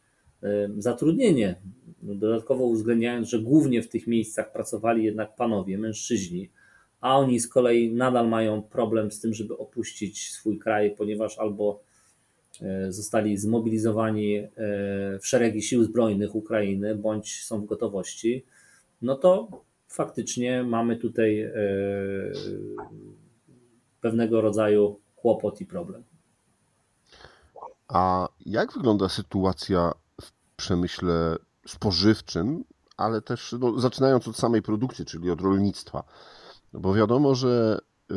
zatrudnienie. 0.78 1.56
Dodatkowo 2.02 2.64
uwzględniając, 2.64 3.28
że 3.28 3.38
głównie 3.38 3.82
w 3.82 3.88
tych 3.88 4.06
miejscach 4.06 4.52
pracowali 4.52 5.04
jednak 5.04 5.36
panowie, 5.36 5.78
mężczyźni, 5.78 6.50
a 7.00 7.18
oni 7.18 7.40
z 7.40 7.48
kolei 7.48 7.94
nadal 7.94 8.28
mają 8.28 8.62
problem 8.62 9.10
z 9.10 9.20
tym, 9.20 9.34
żeby 9.34 9.58
opuścić 9.58 10.30
swój 10.30 10.58
kraj, 10.58 10.94
ponieważ 10.96 11.38
albo 11.38 11.80
e, 12.62 12.92
zostali 12.92 13.36
zmobilizowani 13.36 14.36
e, 14.36 14.48
w 15.20 15.26
szeregi 15.26 15.62
sił 15.62 15.84
zbrojnych 15.84 16.34
Ukrainy, 16.34 16.94
bądź 16.94 17.44
są 17.44 17.60
w 17.60 17.66
gotowości, 17.66 18.44
no 19.02 19.16
to 19.16 19.48
faktycznie 19.88 20.62
mamy 20.62 20.96
tutaj 20.96 21.40
e, 21.40 21.52
pewnego 24.00 24.40
rodzaju 24.40 25.00
kłopot 25.16 25.60
i 25.60 25.66
problem. 25.66 26.04
A 27.88 28.28
jak 28.46 28.72
wygląda 28.72 29.08
sytuacja 29.08 29.92
w 30.20 30.32
przemyśle 30.56 31.36
spożywczym, 31.66 32.64
ale 32.96 33.22
też 33.22 33.54
no, 33.60 33.80
zaczynając 33.80 34.28
od 34.28 34.36
samej 34.36 34.62
produkcji, 34.62 35.04
czyli 35.04 35.30
od 35.30 35.40
rolnictwa? 35.40 36.04
No 36.72 36.80
bo 36.80 36.94
wiadomo, 36.94 37.34
że 37.34 37.78
e, 38.10 38.14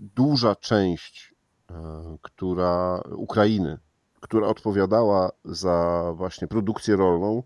duża 0.00 0.56
część 0.56 1.34
e, 1.70 1.74
która, 2.22 3.02
Ukrainy, 3.16 3.78
która 4.20 4.48
odpowiadała 4.48 5.30
za 5.44 6.04
właśnie 6.16 6.48
produkcję 6.48 6.96
rolną, 6.96 7.42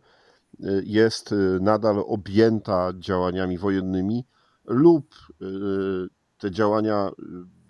jest 0.85 1.35
nadal 1.61 2.05
objęta 2.07 2.93
działaniami 2.99 3.59
wojennymi 3.59 4.25
lub 4.65 5.15
te 6.39 6.51
działania 6.51 7.11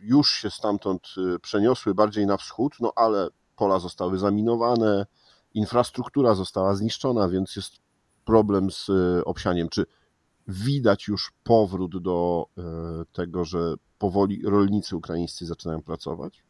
już 0.02 0.30
się 0.30 0.50
stamtąd 0.50 1.02
przeniosły 1.42 1.94
bardziej 1.94 2.26
na 2.26 2.36
wschód, 2.36 2.74
no 2.80 2.92
ale 2.96 3.28
pola 3.56 3.78
zostały 3.78 4.18
zaminowane, 4.18 5.06
infrastruktura 5.54 6.34
została 6.34 6.74
zniszczona, 6.74 7.28
więc 7.28 7.56
jest 7.56 7.72
problem 8.24 8.70
z 8.70 8.90
obsianiem. 9.24 9.68
Czy 9.68 9.86
widać 10.48 11.08
już 11.08 11.32
powrót 11.42 12.02
do 12.02 12.46
tego, 13.12 13.44
że 13.44 13.74
powoli 13.98 14.42
rolnicy 14.46 14.96
ukraińscy 14.96 15.46
zaczynają 15.46 15.82
pracować? 15.82 16.44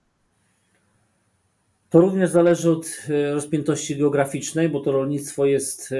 To 1.91 2.00
również 2.00 2.31
zależy 2.31 2.71
od 2.71 2.87
e, 3.09 3.35
rozpiętości 3.35 3.97
geograficznej, 3.97 4.69
bo 4.69 4.81
to 4.81 4.93
rolnictwo 4.93 5.47
jest 5.47 5.93
e, 5.93 5.97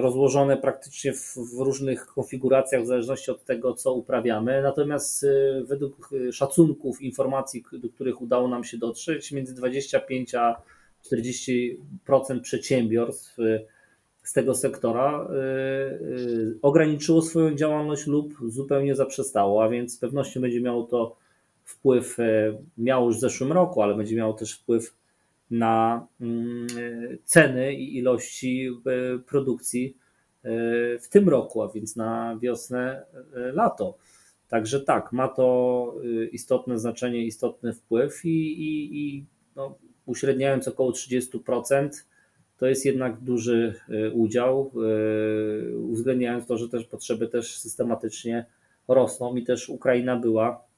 rozłożone 0.00 0.56
praktycznie 0.56 1.12
w, 1.12 1.36
różnych 1.58 2.06
konfiguracjach 2.06 2.82
w 2.82 2.86
zależności 2.86 3.30
od 3.30 3.44
tego, 3.44 3.74
co 3.74 3.94
uprawiamy. 3.94 4.62
Natomiast 4.62 5.26
według 5.64 6.10
szacunków, 6.32 7.02
informacji, 7.02 7.64
do 7.72 7.88
których 7.88 8.22
udało 8.22 8.48
nam 8.48 8.64
się 8.64 8.78
dotrzeć, 8.78 9.32
między 9.32 9.54
25 9.54 10.34
a 10.34 10.62
40% 11.12 11.76
przedsiębiorstw 12.42 13.36
z 14.22 14.32
tego 14.32 14.54
sektora 14.54 15.28
ograniczyło 16.62 17.22
swoją 17.22 17.54
działalność 17.54 18.06
lub 18.06 18.34
zupełnie 18.46 18.94
zaprzestało, 18.94 19.64
a 19.64 19.68
więc 19.68 19.94
z 19.94 19.98
pewnością 19.98 20.40
będzie 20.40 20.60
miało 20.60 20.82
to 20.82 21.16
wpływ, 21.70 22.16
miało 22.78 23.06
już 23.06 23.16
w 23.16 23.20
zeszłym 23.20 23.52
roku, 23.52 23.82
ale 23.82 23.94
będzie 23.94 24.16
miało 24.16 24.32
też 24.32 24.52
wpływ 24.52 24.94
na 25.50 26.06
mm, 26.20 26.66
ceny 27.24 27.74
i 27.74 27.98
ilości 27.98 28.70
produkcji 29.26 29.96
w 31.00 31.08
tym 31.10 31.28
roku, 31.28 31.62
a 31.62 31.68
więc 31.68 31.96
na 31.96 32.38
wiosnę, 32.42 33.02
lato. 33.32 33.98
Także 34.48 34.80
tak, 34.80 35.12
ma 35.12 35.28
to 35.28 35.94
istotne 36.32 36.78
znaczenie, 36.78 37.24
istotny 37.24 37.72
wpływ 37.72 38.24
i, 38.24 38.62
i, 38.62 38.98
i 38.98 39.24
no, 39.56 39.78
uśredniając 40.06 40.68
około 40.68 40.90
30%, 40.90 41.88
to 42.58 42.66
jest 42.66 42.84
jednak 42.84 43.20
duży 43.20 43.74
udział, 44.12 44.72
uwzględniając 45.76 46.46
to, 46.46 46.58
że 46.58 46.68
też 46.68 46.84
potrzeby 46.84 47.28
też 47.28 47.58
systematycznie 47.58 48.46
rosną 48.88 49.36
i 49.36 49.44
też 49.44 49.68
Ukraina 49.68 50.16
była 50.16 50.69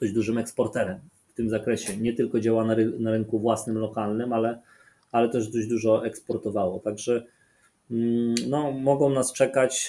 dość 0.00 0.12
dużym 0.12 0.38
eksporterem 0.38 0.98
w 1.28 1.32
tym 1.32 1.50
zakresie. 1.50 1.96
Nie 1.96 2.12
tylko 2.12 2.40
działa 2.40 2.64
na, 2.64 2.74
ry 2.74 2.98
na 2.98 3.10
rynku 3.10 3.38
własnym, 3.38 3.78
lokalnym, 3.78 4.32
ale, 4.32 4.60
ale 5.12 5.28
też 5.28 5.48
dość 5.48 5.68
dużo 5.68 6.06
eksportowało. 6.06 6.80
Także 6.80 7.26
mm, 7.90 8.34
no, 8.48 8.72
mogą 8.72 9.10
nas 9.10 9.32
czekać 9.32 9.88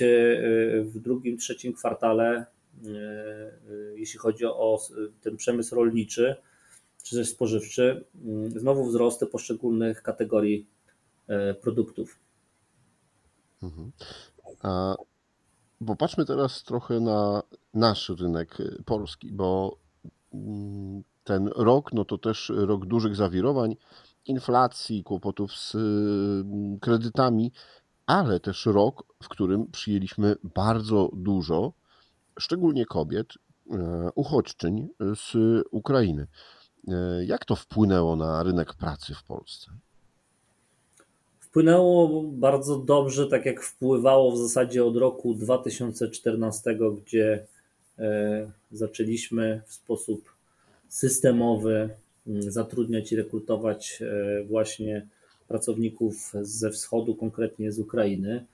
w 0.83 0.99
drugim, 0.99 1.37
trzecim 1.37 1.73
kwartale 1.73 2.45
E, 2.85 2.89
e, 2.89 3.51
jeśli 3.95 4.19
chodzi 4.19 4.45
o 4.45 4.79
ten 5.21 5.37
przemysł 5.37 5.75
rolniczy 5.75 6.35
czy 7.03 7.15
też 7.15 7.29
spożywczy, 7.29 8.05
mm, 8.25 8.59
znowu 8.59 8.85
wzrosty 8.85 9.25
poszczególnych 9.25 10.01
kategorii 10.01 10.67
e, 11.27 11.53
produktów. 11.53 12.19
Mhm. 13.63 13.91
A 14.61 14.95
popatrzmy 15.85 16.25
teraz 16.25 16.63
trochę 16.63 16.99
na 16.99 17.43
nasz 17.73 18.09
rynek 18.09 18.57
polski, 18.85 19.31
bo 19.31 19.77
ten 21.23 21.47
rok, 21.55 21.93
no 21.93 22.05
to 22.05 22.17
też 22.17 22.51
rok 22.55 22.85
dużych 22.85 23.15
zawirowań, 23.15 23.75
inflacji, 24.25 25.03
kłopotów 25.03 25.51
z 25.53 25.75
mm, 25.75 26.79
kredytami, 26.79 27.51
ale 28.05 28.39
też 28.39 28.65
rok, 28.65 29.03
w 29.23 29.27
którym 29.27 29.71
przyjęliśmy 29.71 30.35
bardzo 30.55 31.09
dużo 31.13 31.73
szczególnie 32.39 32.85
kobiet, 32.85 33.33
e, 33.71 34.09
uchodźczyń 34.15 34.87
z 34.99 35.33
Ukrainy. 35.71 36.27
E, 36.87 37.25
jak 37.25 37.45
to 37.45 37.55
wpłynęło 37.55 38.15
na 38.15 38.43
rynek 38.43 38.73
pracy 38.73 39.13
w 39.13 39.23
Polsce? 39.23 39.71
Wpłynęło 41.39 42.23
bardzo 42.23 42.77
dobrze, 42.77 43.27
tak 43.27 43.45
jak 43.45 43.63
wpływało 43.63 44.31
w 44.31 44.37
zasadzie 44.37 44.85
od 44.85 44.97
roku 44.97 45.33
2014, 45.33 46.77
gdzie 47.05 47.45
zaczęliśmy 48.71 49.61
w 49.65 49.73
sposób 49.73 50.33
systemowy 50.87 51.89
zatrudniać 52.39 53.11
i 53.11 53.15
rekrutować 53.15 54.03
właśnie 54.47 55.07
pracowników 55.47 56.33
ze 56.41 56.71
wschodu, 56.71 57.15
konkretnie 57.15 57.71
z 57.71 57.79
Ukrainy. 57.79 58.45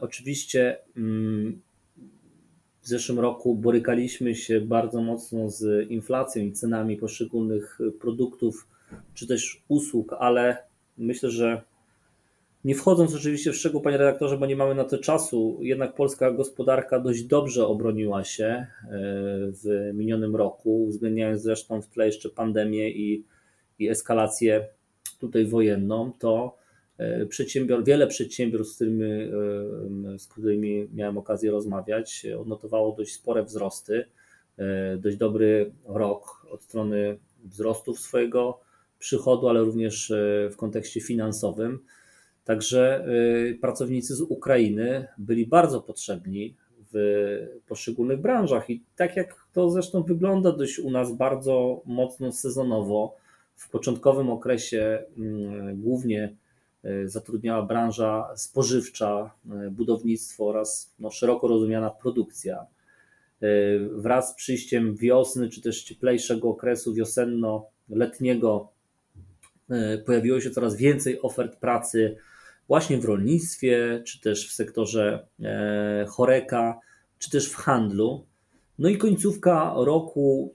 Oczywiście 0.00 0.78
w 2.82 2.88
zeszłym 2.88 3.20
roku 3.20 3.54
borykaliśmy 3.54 4.34
się 4.34 4.60
bardzo 4.60 5.00
mocno 5.00 5.50
z 5.50 5.90
inflacją 5.90 6.42
i 6.42 6.52
cenami 6.52 6.96
poszczególnych 6.96 7.78
produktów 8.00 8.68
czy 9.14 9.26
też 9.26 9.62
usług, 9.68 10.12
ale 10.18 10.56
myślę, 10.98 11.30
że 11.30 11.62
nie 12.66 12.74
wchodząc 12.74 13.14
oczywiście 13.14 13.52
w 13.52 13.56
szczegół, 13.56 13.80
panie 13.80 13.96
redaktorze, 13.96 14.38
bo 14.38 14.46
nie 14.46 14.56
mamy 14.56 14.74
na 14.74 14.84
to 14.84 14.98
czasu, 14.98 15.58
jednak 15.62 15.94
polska 15.94 16.30
gospodarka 16.30 17.00
dość 17.00 17.22
dobrze 17.22 17.66
obroniła 17.66 18.24
się 18.24 18.44
e, 18.44 18.66
w 19.62 19.90
minionym 19.94 20.36
roku, 20.36 20.84
uwzględniając 20.84 21.42
zresztą 21.42 21.82
w 21.82 21.88
tle 21.88 22.06
jeszcze 22.06 22.28
pandemię 22.28 22.90
i, 22.90 23.24
i 23.78 23.88
eskalację 23.88 24.68
tutaj 25.18 25.46
wojenną, 25.46 26.12
to 26.18 26.56
E, 26.98 27.26
przedsiębior, 27.26 27.84
wiele 27.84 28.06
przedsiębiorstw, 28.06 28.72
z 28.72 28.76
którymi, 28.76 29.04
e, 29.04 30.18
z 30.18 30.26
którymi 30.26 30.88
miałem 30.94 31.18
okazję 31.18 31.50
rozmawiać, 31.50 32.26
odnotowało 32.40 32.92
dość 32.92 33.14
spore 33.14 33.44
wzrosty, 33.44 34.04
dość 34.98 35.16
dobry 35.16 35.72
rok 35.84 36.46
od 36.50 36.62
strony 36.62 37.18
wzrostów 37.44 38.00
swojego 38.00 38.60
przychodu, 38.98 39.48
ale 39.48 39.60
również 39.60 40.12
w 40.50 40.56
kontekście 40.56 41.00
finansowym. 41.00 41.78
Także 42.46 43.06
pracownicy 43.60 44.14
z 44.14 44.20
Ukrainy 44.20 45.06
byli 45.18 45.46
bardzo 45.46 45.80
potrzebni 45.80 46.54
w 46.92 46.98
poszczególnych 47.68 48.20
branżach 48.20 48.70
i 48.70 48.82
tak 48.96 49.16
jak 49.16 49.34
to 49.52 49.70
zresztą 49.70 50.02
wygląda 50.02 50.52
dość 50.52 50.78
u 50.78 50.90
nas 50.90 51.12
bardzo 51.12 51.82
mocno 51.86 52.32
sezonowo, 52.32 53.16
w 53.56 53.70
początkowym 53.70 54.30
okresie 54.30 55.02
mm, 55.18 55.82
głównie 55.82 56.36
E, 56.86 57.08
zatrudniała 57.08 57.62
branża 57.62 58.28
spożywcza, 58.36 59.30
e, 59.50 59.70
budownictwo 59.70 60.48
oraz 60.48 60.94
no, 60.98 61.10
szeroko 61.10 61.48
rozumiana 61.48 61.90
produkcja. 61.90 62.66
Wraz 63.92 64.32
z 64.32 64.34
przyjściem 64.34 64.96
wiosny, 64.96 65.48
czy 65.48 65.62
też 65.62 65.82
cieplejszego 65.82 66.48
okresu 66.48 66.94
wiosenno-letniego, 66.94 68.68
pojawiło 70.06 70.40
się 70.40 70.50
coraz 70.50 70.76
więcej 70.76 71.22
ofert 71.22 71.56
pracy 71.56 72.16
właśnie 72.68 72.98
w 72.98 73.04
rolnictwie, 73.04 74.02
czy 74.06 74.20
też 74.20 74.48
w 74.48 74.52
sektorze 74.52 75.26
choreka, 76.08 76.78
czy 77.18 77.30
też 77.30 77.50
w 77.50 77.54
handlu. 77.54 78.26
No 78.78 78.88
i 78.88 78.98
końcówka 78.98 79.74
roku 79.76 80.54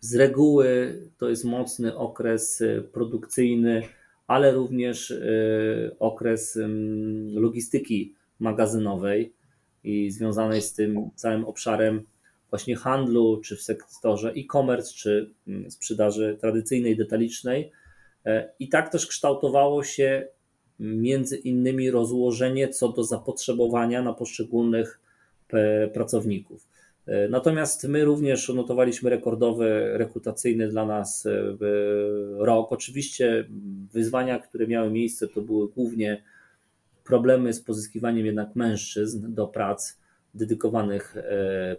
z 0.00 0.14
reguły 0.14 1.00
to 1.18 1.28
jest 1.28 1.44
mocny 1.44 1.96
okres 1.96 2.62
produkcyjny 2.92 3.82
ale 4.26 4.52
również 4.52 5.14
okres 5.98 6.58
logistyki 7.34 8.14
magazynowej 8.38 9.34
i 9.84 10.10
związanej 10.10 10.62
z 10.62 10.74
tym 10.74 11.10
całym 11.14 11.44
obszarem 11.44 12.06
właśnie 12.50 12.76
handlu, 12.76 13.40
czy 13.40 13.56
w 13.56 13.62
sektorze 13.62 14.32
e-commerce, 14.36 14.94
czy 14.94 15.34
sprzedaży 15.68 16.36
tradycyjnej, 16.40 16.96
detalicznej. 16.96 17.72
E, 18.26 18.52
I 18.58 18.68
tak 18.68 18.92
też 18.92 19.06
kształtowało 19.06 19.84
się 19.84 20.28
między 20.80 21.36
innymi 21.36 21.90
rozłożenie 21.90 22.68
co 22.68 22.88
do 22.88 23.04
zapotrzebowania 23.04 24.02
na 24.02 24.12
poszczególnych 24.12 25.00
e, 25.52 25.88
pracowników. 25.88 26.68
E, 27.06 27.28
natomiast 27.28 27.84
my 27.88 28.04
również 28.04 28.48
notowaliśmy 28.48 29.10
rekordowy 29.10 29.98
rekrutacyjny 29.98 30.68
dla 30.68 30.86
nas 30.86 31.26
e, 31.26 31.56
rok. 32.38 32.72
Oczywiście 32.72 33.44
wyzwania, 33.92 34.38
które 34.38 34.66
miały 34.66 34.90
miejsce, 34.90 35.28
to 35.28 35.40
były 35.40 35.68
głównie 35.68 36.22
problemy 37.04 37.52
z 37.52 37.60
pozyskiwaniem 37.60 38.26
jednak 38.26 38.56
mężczyzn 38.56 39.34
do 39.34 39.46
prac 39.46 39.98
dedykowanych 40.34 41.16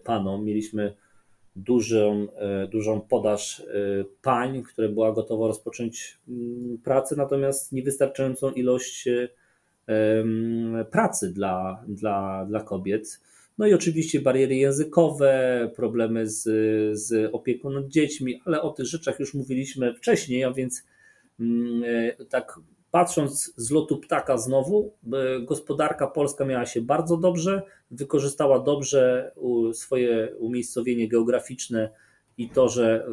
panom. 0.03 0.45
Mieliśmy 0.45 0.93
dużą, 1.56 2.28
dużą 2.72 3.02
podaż 3.02 3.65
pań, 4.22 4.63
która 4.63 4.89
była 4.89 5.12
gotowa 5.12 5.48
rozpocząć 5.48 6.18
mm, 6.28 6.78
pracę, 6.84 7.15
natomiast 7.15 7.72
niewystarczającą 7.72 8.52
ilość 8.52 9.10
pracy 10.91 11.34
dla, 11.34 11.84
dla, 11.88 12.46
dla 12.46 12.62
kobiet. 12.62 13.22
No 13.58 13.68
i 13.68 13.74
oczywiście 13.74 14.22
bariery 14.22 14.56
językowe, 14.56 15.72
problemy 15.76 16.30
z, 16.30 16.44
z 17.00 17.30
opieką 17.34 17.70
nad 17.70 17.88
dziećmi, 17.88 18.41
ale 18.46 18.62
o 18.62 18.70
tych 18.70 18.86
rzeczach 18.86 19.20
już 19.20 19.34
mówiliśmy 19.34 19.94
wcześniej, 19.94 20.44
a 20.44 20.52
więc 20.52 20.84
mm, 21.39 21.84
e, 22.20 22.26
tak 22.26 22.60
patrząc 22.95 23.53
z 23.58 23.71
lotu 23.71 23.97
ptaka 23.97 24.38
znowu, 24.38 24.93
gospodarka 25.41 26.08
polska 26.08 26.45
miała 26.45 26.65
się 26.65 26.81
bardzo 26.81 27.17
dobrze, 27.17 27.62
wykorzystała 27.91 28.60
dobrze 28.60 29.31
swoje 29.73 30.36
umiejscowienie 30.39 31.08
geograficzne 31.08 31.89
i 32.38 32.49
to, 32.49 32.69
że 32.69 33.05
e, 33.05 33.10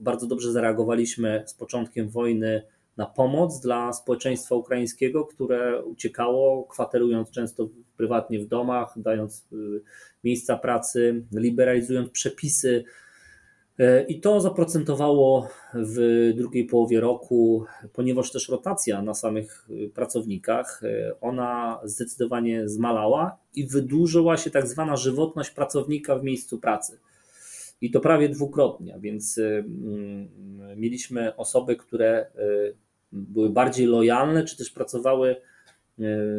bardzo 0.00 0.26
dobrze 0.26 0.52
zareagowaliśmy 0.52 1.44
z 1.46 1.54
początkiem 1.54 2.08
wojny 2.08 2.62
na 2.96 3.06
pomoc 3.06 3.60
dla 3.60 3.92
społeczeństwa 3.92 4.54
ukraińskiego, 4.54 5.24
które 5.24 5.84
uciekało, 5.84 6.64
kwaterując 6.64 7.30
często 7.30 7.68
prywatnie 7.96 8.38
w 8.38 8.46
domach, 8.46 8.94
dając 8.96 9.46
y, 9.52 9.82
miejsca 10.24 10.56
pracy, 10.56 11.24
liberalizując 11.32 12.10
przepisy. 12.10 12.84
E, 13.82 14.02
I 14.02 14.20
to 14.20 14.40
zaprocentowało 14.40 15.48
w 15.74 16.30
drugiej 16.36 16.64
połowie 16.64 17.00
roku, 17.00 17.64
ponieważ 17.92 18.32
też 18.32 18.48
rotacja 18.48 19.02
na 19.02 19.14
samych 19.14 19.66
y, 19.70 19.90
pracownikach, 19.94 20.82
e, 20.84 21.20
ona 21.20 21.80
zdecydowanie 21.84 22.68
zmalała 22.68 23.38
i 23.54 23.66
wydłużyła 23.66 24.36
się 24.36 24.50
tak 24.50 24.66
zwana 24.66 24.96
żywotność 24.96 25.50
pracownika 25.50 26.18
w 26.18 26.24
miejscu 26.24 26.58
pracy. 26.58 26.98
i 27.80 27.90
to 27.90 28.00
prawie 28.00 28.28
dwukrotnie, 28.28 28.98
więc 29.00 29.38
mm, 29.38 30.28
mieliśmy 30.76 31.36
osoby, 31.36 31.76
które 31.76 32.26
były 33.12 33.50
bardziej 33.50 33.86
lojalne, 33.86 34.44
czy 34.44 34.56
też 34.56 34.70
pracowały 34.70 35.36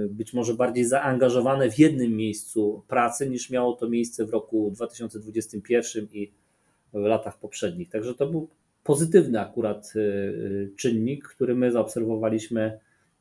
być 0.09 0.33
może 0.33 0.53
bardziej 0.53 0.85
zaangażowane 0.85 1.71
w 1.71 1.79
jednym 1.79 2.15
miejscu 2.15 2.83
pracy 2.87 3.29
niż 3.29 3.49
miało 3.49 3.73
to 3.73 3.89
miejsce 3.89 4.25
w 4.25 4.29
roku 4.29 4.71
2021 4.71 6.07
i 6.11 6.31
w 6.93 6.97
latach 6.97 7.39
poprzednich. 7.39 7.89
Także 7.89 8.13
to 8.13 8.27
był 8.27 8.49
pozytywny 8.83 9.39
akurat 9.39 9.93
czynnik, 10.77 11.27
który 11.27 11.55
my 11.55 11.71
zaobserwowaliśmy, 11.71 12.79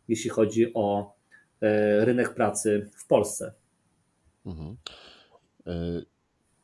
jeśli 0.09 0.31
chodzi 0.31 0.75
o 0.75 1.15
rynek 2.05 2.35
pracy 2.35 2.91
w 2.97 3.07
Polsce. 3.07 3.53
Mhm. 4.47 4.77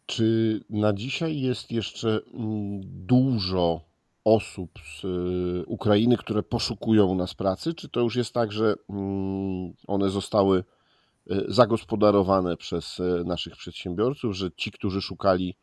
Czy 0.09 0.61
na 0.71 0.92
dzisiaj 0.92 1.40
jest 1.40 1.73
jeszcze 1.73 2.21
mm, 2.35 2.81
dużo 3.07 3.81
osób 4.25 4.71
z 5.01 5.05
y, 5.05 5.66
Ukrainy, 5.66 6.16
które 6.16 6.42
poszukują 6.42 7.07
u 7.07 7.14
nas 7.14 7.35
pracy? 7.35 7.75
Czy 7.75 7.88
to 7.88 8.01
już 8.01 8.16
jest 8.16 8.35
tak, 8.35 8.53
że 8.53 8.75
mm, 8.90 9.73
one 9.87 10.11
zostały 10.11 10.59
y, 10.59 11.44
zagospodarowane 11.49 12.57
przez 12.57 12.99
y, 12.99 13.25
naszych 13.25 13.57
przedsiębiorców, 13.57 14.37
że 14.37 14.51
ci, 14.57 14.71
którzy 14.71 15.03
szukali, 15.03 15.57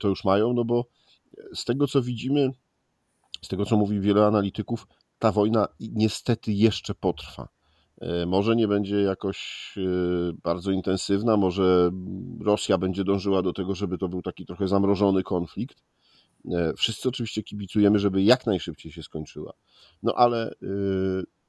to 0.00 0.08
już 0.08 0.24
mają? 0.24 0.52
No 0.52 0.64
bo 0.64 0.86
z 1.54 1.64
tego, 1.64 1.86
co 1.86 2.02
widzimy, 2.02 2.50
z 3.42 3.48
tego, 3.48 3.66
co 3.66 3.76
mówi 3.76 4.00
wiele 4.00 4.26
analityków, 4.26 4.86
ta 5.18 5.32
wojna 5.32 5.68
niestety 5.80 6.52
jeszcze 6.52 6.94
potrwa. 6.94 7.48
E, 8.00 8.26
może 8.26 8.56
nie 8.56 8.68
będzie 8.68 8.96
jakoś 8.96 9.70
e, 9.78 9.82
bardzo 10.42 10.70
intensywna, 10.70 11.36
może 11.36 11.90
Rosja 12.40 12.78
będzie 12.78 13.04
dążyła 13.04 13.42
do 13.42 13.52
tego, 13.52 13.74
żeby 13.74 13.98
to 13.98 14.08
był 14.08 14.22
taki 14.22 14.46
trochę 14.46 14.68
zamrożony 14.68 15.22
konflikt. 15.22 15.82
E, 16.50 16.72
wszyscy 16.76 17.08
oczywiście 17.08 17.42
kibicujemy, 17.42 17.98
żeby 17.98 18.22
jak 18.22 18.46
najszybciej 18.46 18.92
się 18.92 19.02
skończyła. 19.02 19.52
No 20.02 20.14
ale 20.14 20.54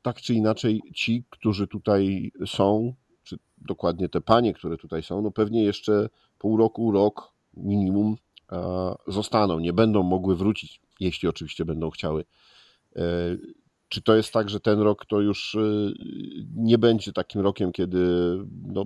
tak 0.02 0.22
czy 0.22 0.34
inaczej, 0.34 0.82
ci, 0.96 1.24
którzy 1.30 1.68
tutaj 1.68 2.32
są, 2.46 2.94
czy 3.24 3.38
dokładnie 3.58 4.10
te 4.10 4.22
panie, 4.22 4.54
które 4.54 4.78
tutaj 4.78 5.04
są, 5.04 5.22
no 5.22 5.32
pewnie 5.32 5.64
jeszcze 5.64 6.10
pół 6.38 6.58
roku, 6.58 6.92
rok 6.92 7.33
minimum 7.58 8.16
zostaną, 9.08 9.60
nie 9.60 9.74
będą 9.74 10.04
mogły 10.04 10.36
wrócić, 10.36 10.82
jeśli 11.00 11.30
oczywiście 11.30 11.66
będą 11.66 11.89
chciały 11.89 12.26
czy 13.94 14.02
to 14.02 14.16
jest 14.16 14.34
tak, 14.34 14.50
że 14.50 14.60
ten 14.60 14.80
rok 14.80 15.06
to 15.06 15.22
już 15.22 15.56
y, 15.56 15.94
nie 16.56 16.78
będzie 16.78 17.13
takim 17.13 17.42
rokiem, 17.42 17.72
kiedy 17.72 18.00
no, 18.68 18.86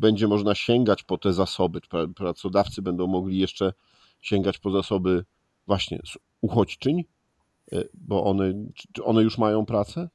będzie 0.00 0.28
można 0.28 0.54
sięgać 0.54 1.02
po 1.02 1.18
te 1.18 1.32
zasoby? 1.32 1.80
Pracodawcy 2.16 2.82
będą 2.82 3.06
mogli 3.06 3.38
jeszcze 3.38 3.72
sięgać 4.20 4.58
po 4.58 4.70
zasoby 4.70 5.24
właśnie 5.66 6.00
uchodźczyń, 6.40 7.04
y, 7.72 7.88
bo 7.94 8.24
one, 8.24 8.54
czy 8.92 9.04
one 9.04 9.22
już 9.22 9.38
mają 9.38 9.66
pracę? 9.66 10.08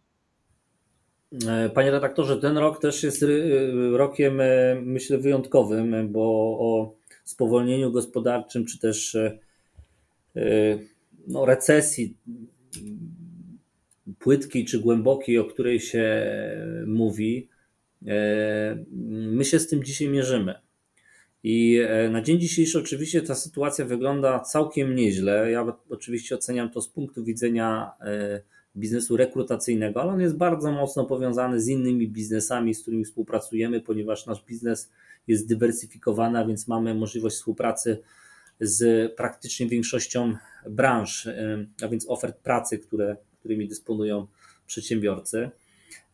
E, 1.47 1.69
panie 1.69 1.91
redaktorze, 1.91 2.37
ten 2.37 2.57
rok 2.57 2.81
też 2.81 3.03
jest 3.03 3.25
rokiem, 3.91 4.41
e, 4.41 4.75
myślę, 4.81 5.17
wyjątkowym, 5.17 6.11
bo 6.11 6.21
o 6.59 6.95
spowolnieniu 7.25 7.91
gospodarczym, 7.91 8.65
czy 8.65 8.79
też 8.79 9.15
e, 9.15 9.39
no, 11.27 11.45
recesji 11.45 12.17
płytkiej 14.19 14.65
czy 14.65 14.79
głębokiej, 14.79 15.39
o 15.39 15.45
której 15.45 15.79
się 15.79 16.25
mówi, 16.87 17.49
e, 18.07 18.85
my 19.07 19.45
się 19.45 19.59
z 19.59 19.67
tym 19.67 19.83
dzisiaj 19.83 20.09
mierzymy. 20.09 20.55
I 21.43 21.79
e, 21.87 22.09
na 22.09 22.21
dzień 22.21 22.39
dzisiejszy 22.39 22.79
oczywiście 22.79 23.21
ta 23.21 23.35
sytuacja 23.35 23.85
wygląda 23.85 24.39
całkiem 24.39 24.95
nieźle. 24.95 25.51
Ja 25.51 25.77
oczywiście 25.89 26.35
oceniam 26.35 26.69
to 26.69 26.81
z 26.81 26.89
punktu 26.89 27.23
widzenia 27.23 27.91
e, 28.01 28.41
biznesu 28.77 29.17
rekrutacyjnego, 29.17 30.01
ale 30.01 30.11
on 30.11 30.21
jest 30.21 30.37
bardzo 30.37 30.71
mocno 30.71 31.05
powiązany 31.05 31.61
z 31.61 31.67
innymi 31.67 32.07
biznesami, 32.07 32.73
z 32.73 32.81
którymi 32.81 33.05
współpracujemy, 33.05 33.81
ponieważ 33.81 34.25
nasz 34.25 34.45
biznes 34.45 34.91
jest 35.27 35.47
dywersyfikowany, 35.47 36.39
a 36.39 36.45
więc 36.45 36.67
mamy 36.67 36.95
możliwość 36.95 37.35
współpracy 37.35 38.01
z 38.59 39.11
praktycznie 39.15 39.67
większością 39.67 40.35
branż, 40.69 41.29
a 41.81 41.87
więc 41.87 42.09
ofert 42.09 42.37
pracy, 42.37 42.79
które, 42.79 43.17
którymi 43.39 43.67
dysponują 43.67 44.27
przedsiębiorcy. 44.67 45.49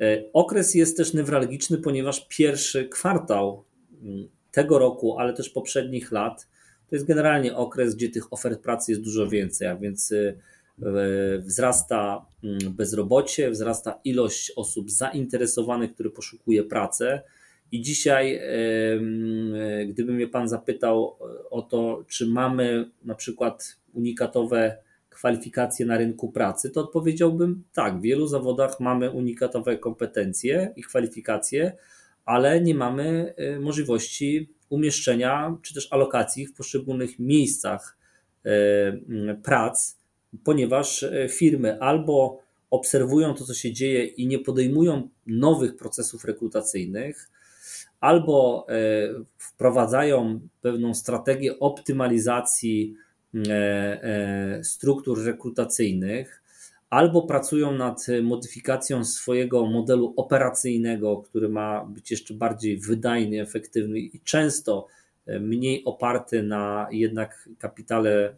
E, 0.02 0.24
okres 0.34 0.76
jest 0.76 0.98
też 0.98 1.14
newralgiczny, 1.14 1.78
ponieważ 1.78 2.28
pierwszy 2.28 2.90
kwartał 2.90 3.64
mm, 4.04 4.28
tego 4.52 4.80
roku, 4.80 5.20
ale 5.20 5.34
też 5.34 5.50
poprzednich 5.50 6.12
lat, 6.12 6.48
to 6.90 6.96
jest 6.96 7.06
generalnie 7.06 7.56
okres, 7.56 7.96
gdzie 7.96 8.10
tych 8.10 8.34
ofert 8.34 8.62
pracy 8.62 8.92
jest 8.92 9.02
dużo 9.02 9.28
więcej, 9.30 9.68
a 9.68 9.76
więc 9.76 10.12
e, 10.12 10.36
wzrasta 11.40 12.26
mm, 12.44 12.60
bezrobocie, 12.74 13.52
wzrasta 13.52 14.00
ilość 14.04 14.52
osób 14.56 14.92
zainteresowanych, 14.92 15.94
które 15.94 16.10
poszukuje 16.10 16.64
pracy. 16.64 17.20
I 17.72 17.82
dzisiaj, 17.82 18.36
e, 18.36 19.86
gdyby 19.86 20.14
mnie 20.14 20.28
Pan 20.28 20.48
zapytał 20.48 21.18
o 21.50 21.62
to, 21.62 22.04
czy 22.08 22.28
mamy 22.28 22.92
na 23.04 23.16
przykład 23.16 23.78
unikatowe 23.94 24.78
kwalifikacje 25.10 25.86
na 25.86 25.98
rynku 25.98 26.32
pracy, 26.32 26.70
to 26.70 26.82
odpowiedziałbym 26.82 27.64
tak, 27.74 28.00
w 28.00 28.02
wielu 28.02 28.28
zawodach 28.28 28.80
mamy 28.80 29.12
unikatowe 29.12 29.78
kompetencje 29.78 30.74
i 30.76 30.84
kwalifikacje, 30.84 31.78
ale 32.26 32.62
nie 32.62 32.76
mamy 32.76 33.34
y, 33.56 33.60
możliwości 33.60 34.50
umieszczenia 34.70 35.58
czy 35.62 35.74
też 35.74 35.94
alokacji 35.94 36.48
w 36.48 36.54
poszczególnych 36.54 37.20
miejscach 37.20 37.98
y, 38.46 38.50
prac, 39.44 39.98
ponieważ 40.44 41.06
firmy 41.30 41.80
albo 41.80 42.40
obserwują 42.70 43.34
to, 43.34 43.46
co 43.46 43.54
się 43.54 43.74
dzieje 43.74 44.06
i 44.06 44.28
nie 44.28 44.40
podejmują 44.40 45.10
nowych 45.28 45.76
procesów 45.76 46.26
rekrutacyjnych, 46.26 47.30
albo 48.02 48.68
wprowadzają 49.38 50.40
pewną 50.62 50.94
strategię 50.94 51.60
optymalizacji 51.60 52.96
E, 53.50 53.54
e, 54.04 54.64
struktur 54.64 55.26
rekrutacyjnych, 55.26 56.44
albo 56.90 57.22
pracują 57.22 57.72
nad 57.72 58.06
modyfikacją 58.24 59.06
swojego 59.06 59.66
modelu 59.66 60.14
operacyjnego, 60.18 61.18
który 61.18 61.50
ma 61.50 61.86
być 61.86 62.12
jeszcze 62.12 62.34
bardziej 62.34 62.78
wydajny, 62.78 63.42
efektywny 63.42 64.00
i 64.00 64.20
często 64.24 64.88
e, 65.26 65.40
mniej 65.40 65.84
oparty 65.86 66.44
na 66.44 66.88
jednak 66.92 67.50
kapitale 67.60 68.36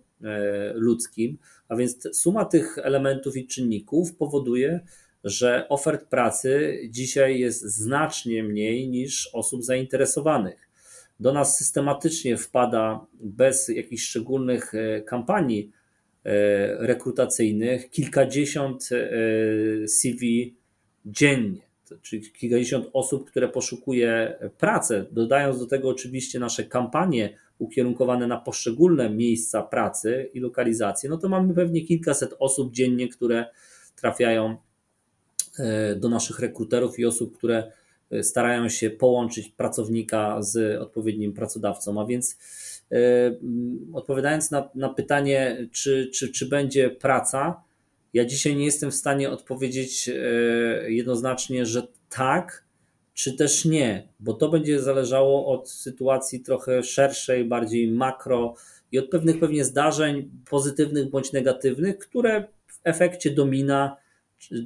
ludzkim. 0.73 1.37
A 1.67 1.75
więc 1.75 2.09
suma 2.13 2.45
tych 2.45 2.77
elementów 2.77 3.37
i 3.37 3.47
czynników 3.47 4.15
powoduje, 4.15 4.79
że 5.23 5.69
ofert 5.69 6.05
pracy 6.05 6.79
dzisiaj 6.89 7.39
jest 7.39 7.61
znacznie 7.61 8.43
mniej 8.43 8.89
niż 8.89 9.29
osób 9.33 9.63
zainteresowanych 9.63 10.73
do 11.19 11.33
nas 11.33 11.57
systematycznie 11.57 12.37
wpada 12.37 13.05
bez 13.13 13.67
jakichś 13.67 14.03
szczególnych 14.03 14.73
e, 14.75 15.01
kampanii 15.01 15.71
e, 16.25 16.87
rekrutacyjnych 16.87 17.89
kilkadziesiąt 17.89 18.89
e, 18.91 19.87
CV 19.87 20.55
dziennie, 21.05 21.61
czyli 22.01 22.31
kilkadziesiąt 22.31 22.89
osób, 22.93 23.29
które 23.29 23.49
poszukuje 23.49 24.39
pracę. 24.57 25.05
Dodając 25.11 25.59
do 25.59 25.65
tego 25.65 25.89
oczywiście 25.89 26.39
nasze 26.39 26.63
kampanie 26.63 27.37
ukierunkowane 27.57 28.27
na 28.27 28.37
poszczególne 28.37 29.09
miejsca 29.09 29.61
pracy 29.61 30.29
i 30.33 30.39
lokalizacje, 30.39 31.09
no 31.09 31.17
to 31.17 31.29
mamy 31.29 31.53
pewnie 31.53 31.81
kilkaset 31.81 32.35
osób 32.39 32.73
dziennie, 32.73 33.07
które 33.07 33.45
trafiają 33.95 34.57
do 35.95 36.09
naszych 36.09 36.39
rekruterów 36.39 36.99
i 36.99 37.05
osób, 37.05 37.37
które 37.37 37.71
starają 38.21 38.69
się 38.69 38.89
połączyć 38.89 39.49
pracownika 39.49 40.41
z 40.41 40.81
odpowiednim 40.81 41.33
pracodawcą. 41.33 42.01
A 42.01 42.05
więc 42.05 42.37
e, 42.91 42.97
odpowiadając 43.93 44.51
na, 44.51 44.69
na 44.75 44.89
pytanie, 44.89 45.67
czy, 45.71 46.09
czy, 46.13 46.31
czy 46.31 46.45
będzie 46.45 46.89
praca, 46.89 47.63
ja 48.13 48.25
dzisiaj 48.25 48.55
nie 48.55 48.65
jestem 48.65 48.91
w 48.91 48.95
stanie 48.95 49.29
odpowiedzieć 49.29 50.09
e, 50.09 50.13
jednoznacznie, 50.91 51.65
że 51.65 51.87
tak, 52.09 52.63
czy 53.13 53.33
też 53.33 53.65
nie, 53.65 54.07
bo 54.19 54.33
to 54.33 54.49
będzie 54.49 54.81
zależało 54.81 55.47
od 55.47 55.69
sytuacji 55.69 56.39
trochę 56.39 56.83
szerszej, 56.83 57.45
bardziej 57.45 57.91
makro 57.91 58.55
i 58.91 58.99
od 58.99 59.09
pewnych 59.09 59.39
pewnie 59.39 59.65
zdarzeń 59.65 60.29
pozytywnych 60.49 61.09
bądź 61.09 61.31
negatywnych, 61.31 61.97
które 61.97 62.47
w 62.67 62.79
efekcie 62.83 63.31
domina 63.31 64.02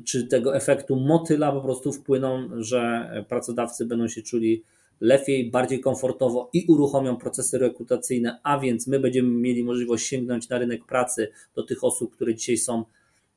czy, 0.05 0.27
tego 0.27 0.55
efektu 0.55 0.95
motyla 0.95 1.51
po 1.51 1.61
prostu 1.61 1.93
wpłyną, 1.93 2.49
że 2.57 3.11
pracodawcy 3.29 3.85
będą 3.85 4.07
się 4.07 4.21
czuli 4.21 4.63
lepiej, 5.01 5.51
bardziej 5.51 5.79
komfortowo 5.79 6.49
i 6.53 6.65
uruchomią 6.67 7.17
procesy 7.17 7.57
rekrutacyjne, 7.57 8.39
a 8.43 8.59
więc 8.59 8.87
my 8.87 8.99
będziemy 8.99 9.29
mieli 9.29 9.63
możliwość 9.63 10.07
sięgnąć 10.07 10.49
na 10.49 10.57
rynek 10.57 10.85
pracy 10.85 11.27
do 11.55 11.63
tych 11.63 11.83
osób, 11.83 12.15
które 12.15 12.35
dzisiaj 12.35 12.57
są 12.57 12.83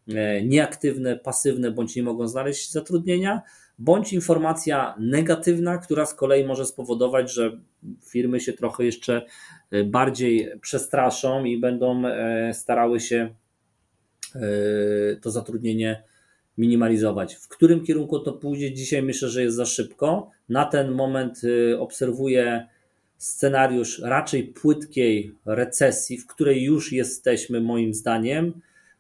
e, 0.09 0.45
nieaktywne, 0.45 1.17
pasywne 1.17 1.71
bądź 1.71 1.97
nie 1.97 2.03
mogą 2.03 2.29
znaleźć 2.29 2.73
zatrudnienia, 2.73 3.43
bądź 3.79 4.13
informacja 4.13 4.95
negatywna, 4.99 5.79
która 5.79 6.07
z 6.07 6.15
kolei 6.15 6.45
może 6.45 6.67
spowodować, 6.67 7.33
że 7.33 7.61
firmy 8.11 8.41
się 8.41 8.53
trochę 8.53 8.85
jeszcze 8.85 9.27
e, 9.71 9.85
bardziej 9.85 10.49
przestraszą 10.61 11.45
i 11.45 11.59
będą 11.59 12.07
e, 12.07 12.55
starały 12.55 13.01
się 13.01 13.35
to 15.23 15.31
zatrudnienie 15.31 16.03
minimalizować. 16.61 17.35
W 17.35 17.49
którym 17.49 17.85
kierunku 17.85 18.19
to 18.19 18.33
pójdzie 18.33 18.75
dzisiaj 18.75 19.03
myślę, 19.03 19.29
że 19.29 19.43
jest 19.43 19.57
za 19.57 19.67
szybko. 19.67 20.31
Na 20.49 20.65
ten 20.65 20.91
moment 20.91 21.41
obserwuję 21.79 22.67
scenariusz 23.17 23.99
raczej 23.99 24.45
płytkiej 24.45 25.35
recesji, 25.47 26.19
w 26.19 26.27
której 26.27 26.63
już 26.63 26.93
jesteśmy 26.93 27.61
moim 27.61 27.95
zdaniem, 27.95 28.53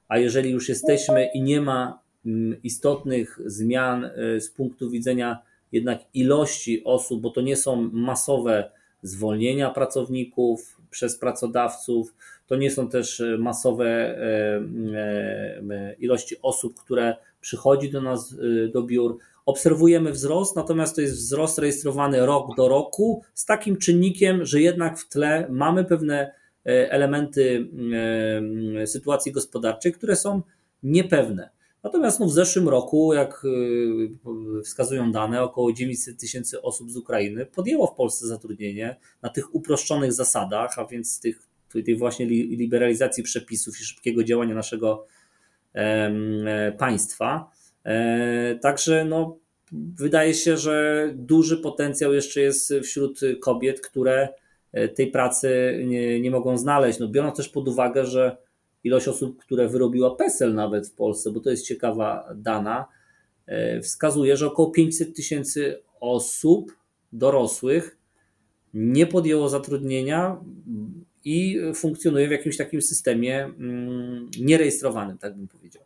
a 0.08 0.18
jeżeli 0.18 0.50
już 0.50 0.68
jesteśmy 0.68 1.28
i 1.34 1.42
nie 1.42 1.60
ma 1.60 2.00
Mm, 2.26 2.62
istotnych 2.62 3.40
zmian 3.46 4.04
y, 4.04 4.40
z 4.40 4.50
punktu 4.50 4.90
widzenia 4.90 5.38
jednak 5.72 6.00
ilości 6.14 6.84
osób, 6.84 7.20
bo 7.20 7.30
to 7.30 7.40
nie 7.40 7.56
są 7.56 7.90
masowe 7.92 8.70
zwolnienia 9.02 9.70
pracowników 9.70 10.80
przez 10.90 11.16
pracodawców, 11.16 12.14
to 12.46 12.56
nie 12.56 12.70
są 12.70 12.88
też 12.88 13.20
y, 13.20 13.38
masowe 13.38 14.18
y, 14.18 15.96
ilości 15.98 16.36
osób, 16.42 16.80
które 16.80 17.16
przychodzi 17.40 17.90
do 17.90 18.00
nas 18.00 18.36
do 18.72 18.82
biur. 18.82 19.18
Obserwujemy 19.46 20.12
wzrost, 20.12 20.56
natomiast 20.56 20.96
to 20.96 21.00
jest 21.00 21.14
wzrost 21.14 21.58
rejestrowany 21.58 22.26
rok 22.26 22.56
do 22.56 22.68
roku 22.68 23.22
z 23.34 23.44
takim 23.44 23.76
czynnikiem, 23.76 24.44
że 24.44 24.60
jednak 24.60 24.98
w 24.98 25.08
tle 25.08 25.46
mamy 25.50 25.84
pewne 25.84 26.32
elementy 26.64 27.68
sytuacji 28.86 29.32
gospodarczej, 29.32 29.92
które 29.92 30.16
są 30.16 30.42
niepewne. 30.82 31.50
Natomiast 31.82 32.20
no, 32.20 32.26
w 32.26 32.32
zeszłym 32.32 32.68
roku, 32.68 33.14
jak 33.14 33.44
y, 33.44 34.62
wskazują 34.64 35.12
dane, 35.12 35.42
około 35.42 35.72
900 35.72 36.20
tysięcy 36.20 36.62
osób 36.62 36.90
z 36.90 36.96
Ukrainy 36.96 37.46
podjęło 37.46 37.86
w 37.86 37.94
Polsce 37.94 38.26
zatrudnienie 38.26 38.96
na 39.22 39.28
tych 39.28 39.54
uproszczonych 39.54 40.12
zasadach, 40.12 40.78
a 40.78 40.86
więc 40.86 41.20
tych, 41.20 41.48
tej 41.84 41.96
właśnie 41.96 42.26
liberalizacji 42.26 43.22
przepisów 43.22 43.80
i 43.80 43.84
szybkiego 43.84 44.24
działania 44.24 44.54
naszego 44.54 45.06
państwa. 46.78 47.50
E, 47.84 48.58
także 48.62 49.04
no, 49.04 49.38
wydaje 49.72 50.34
się, 50.34 50.56
że 50.56 51.08
duży 51.14 51.56
potencjał 51.56 52.12
jeszcze 52.12 52.40
jest 52.40 52.74
wśród 52.82 53.20
kobiet, 53.40 53.80
które 53.80 54.28
e, 54.72 54.88
tej 54.88 55.10
pracy 55.10 55.80
nie, 55.86 56.20
nie 56.20 56.30
mogą 56.30 56.58
znaleźć. 56.58 56.98
No, 56.98 57.08
biorąc 57.08 57.36
też 57.36 57.48
pod 57.48 57.68
uwagę, 57.68 58.06
że 58.06 58.36
ilość 58.84 59.08
osób, 59.08 59.38
które 59.38 59.68
wyrobiła 59.68 60.16
PESEL 60.16 60.54
nawet 60.54 60.88
w 60.88 60.94
Polsce, 60.94 61.30
bo 61.30 61.40
to 61.40 61.50
jest 61.50 61.66
ciekawa 61.66 62.28
dana, 62.34 62.86
e, 63.46 63.80
wskazuje, 63.80 64.36
że 64.36 64.46
około 64.46 64.70
500 64.70 65.16
tysięcy 65.16 65.82
osób 66.00 66.76
dorosłych 67.12 67.96
nie 68.74 69.06
podjęło 69.06 69.48
zatrudnienia 69.48 70.40
i 71.24 71.58
funkcjonuje 71.74 72.28
w 72.28 72.30
jakimś 72.30 72.56
takim 72.56 72.82
systemie 72.82 73.44
mm, 73.44 74.30
nierejestrowanym, 74.40 75.18
tak 75.18 75.36
bym 75.36 75.48
powiedział. 75.48 75.82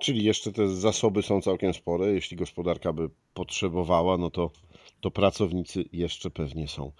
Czyli 0.00 0.24
jeszcze 0.24 0.52
te 0.52 0.68
zasoby 0.68 1.22
są 1.22 1.42
całkiem 1.42 1.74
spore. 1.74 2.12
Jeśli 2.12 2.36
gospodarka 2.36 2.92
by 2.92 3.10
potrzebowała, 3.34 4.18
no 4.18 4.30
to, 4.30 4.50
to 5.00 5.10
pracownicy 5.10 5.84
jeszcze 5.92 6.30
pewnie 6.30 6.68
są. 6.68 6.92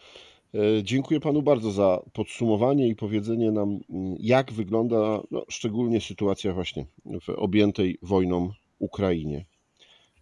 E, 0.55 0.83
dziękuję 0.83 1.21
Panu 1.21 1.43
bardzo 1.43 1.71
za 1.71 2.03
podsumowanie 2.13 2.89
i 2.89 2.97
powiedzenie 2.97 3.53
nam, 3.53 3.81
mm, 3.91 4.17
jak 4.21 4.53
wygląda 4.53 5.23
no, 5.31 5.45
szczególnie 5.49 6.01
sytuacja 6.01 6.53
właśnie 6.53 6.87
w 7.23 7.29
objętej 7.29 7.99
wojną 8.03 8.51
Ukrainie. 8.79 9.47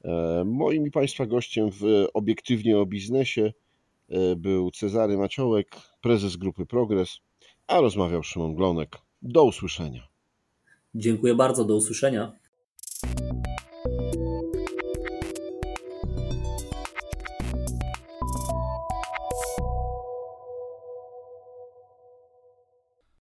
E, 0.04 0.44
moim 0.46 0.86
i 0.86 0.90
Państwa 0.90 1.26
gościem 1.26 1.70
w 1.72 2.06
Obiektywnie 2.14 2.78
o 2.78 2.86
Biznesie 2.86 3.52
e, 4.08 4.36
był 4.36 4.70
Cezary 4.70 5.16
Maciołek, 5.16 5.76
prezes 6.06 6.36
Grupy 6.36 6.66
Progres, 6.66 7.20
a 7.66 7.80
rozmawiał 7.80 8.22
Szymon 8.22 8.54
Glonek. 8.54 8.96
Do 9.22 9.44
usłyszenia. 9.44 10.08
Dziękuję 10.94 11.34
bardzo, 11.34 11.64
do 11.64 11.76
usłyszenia. 11.76 12.32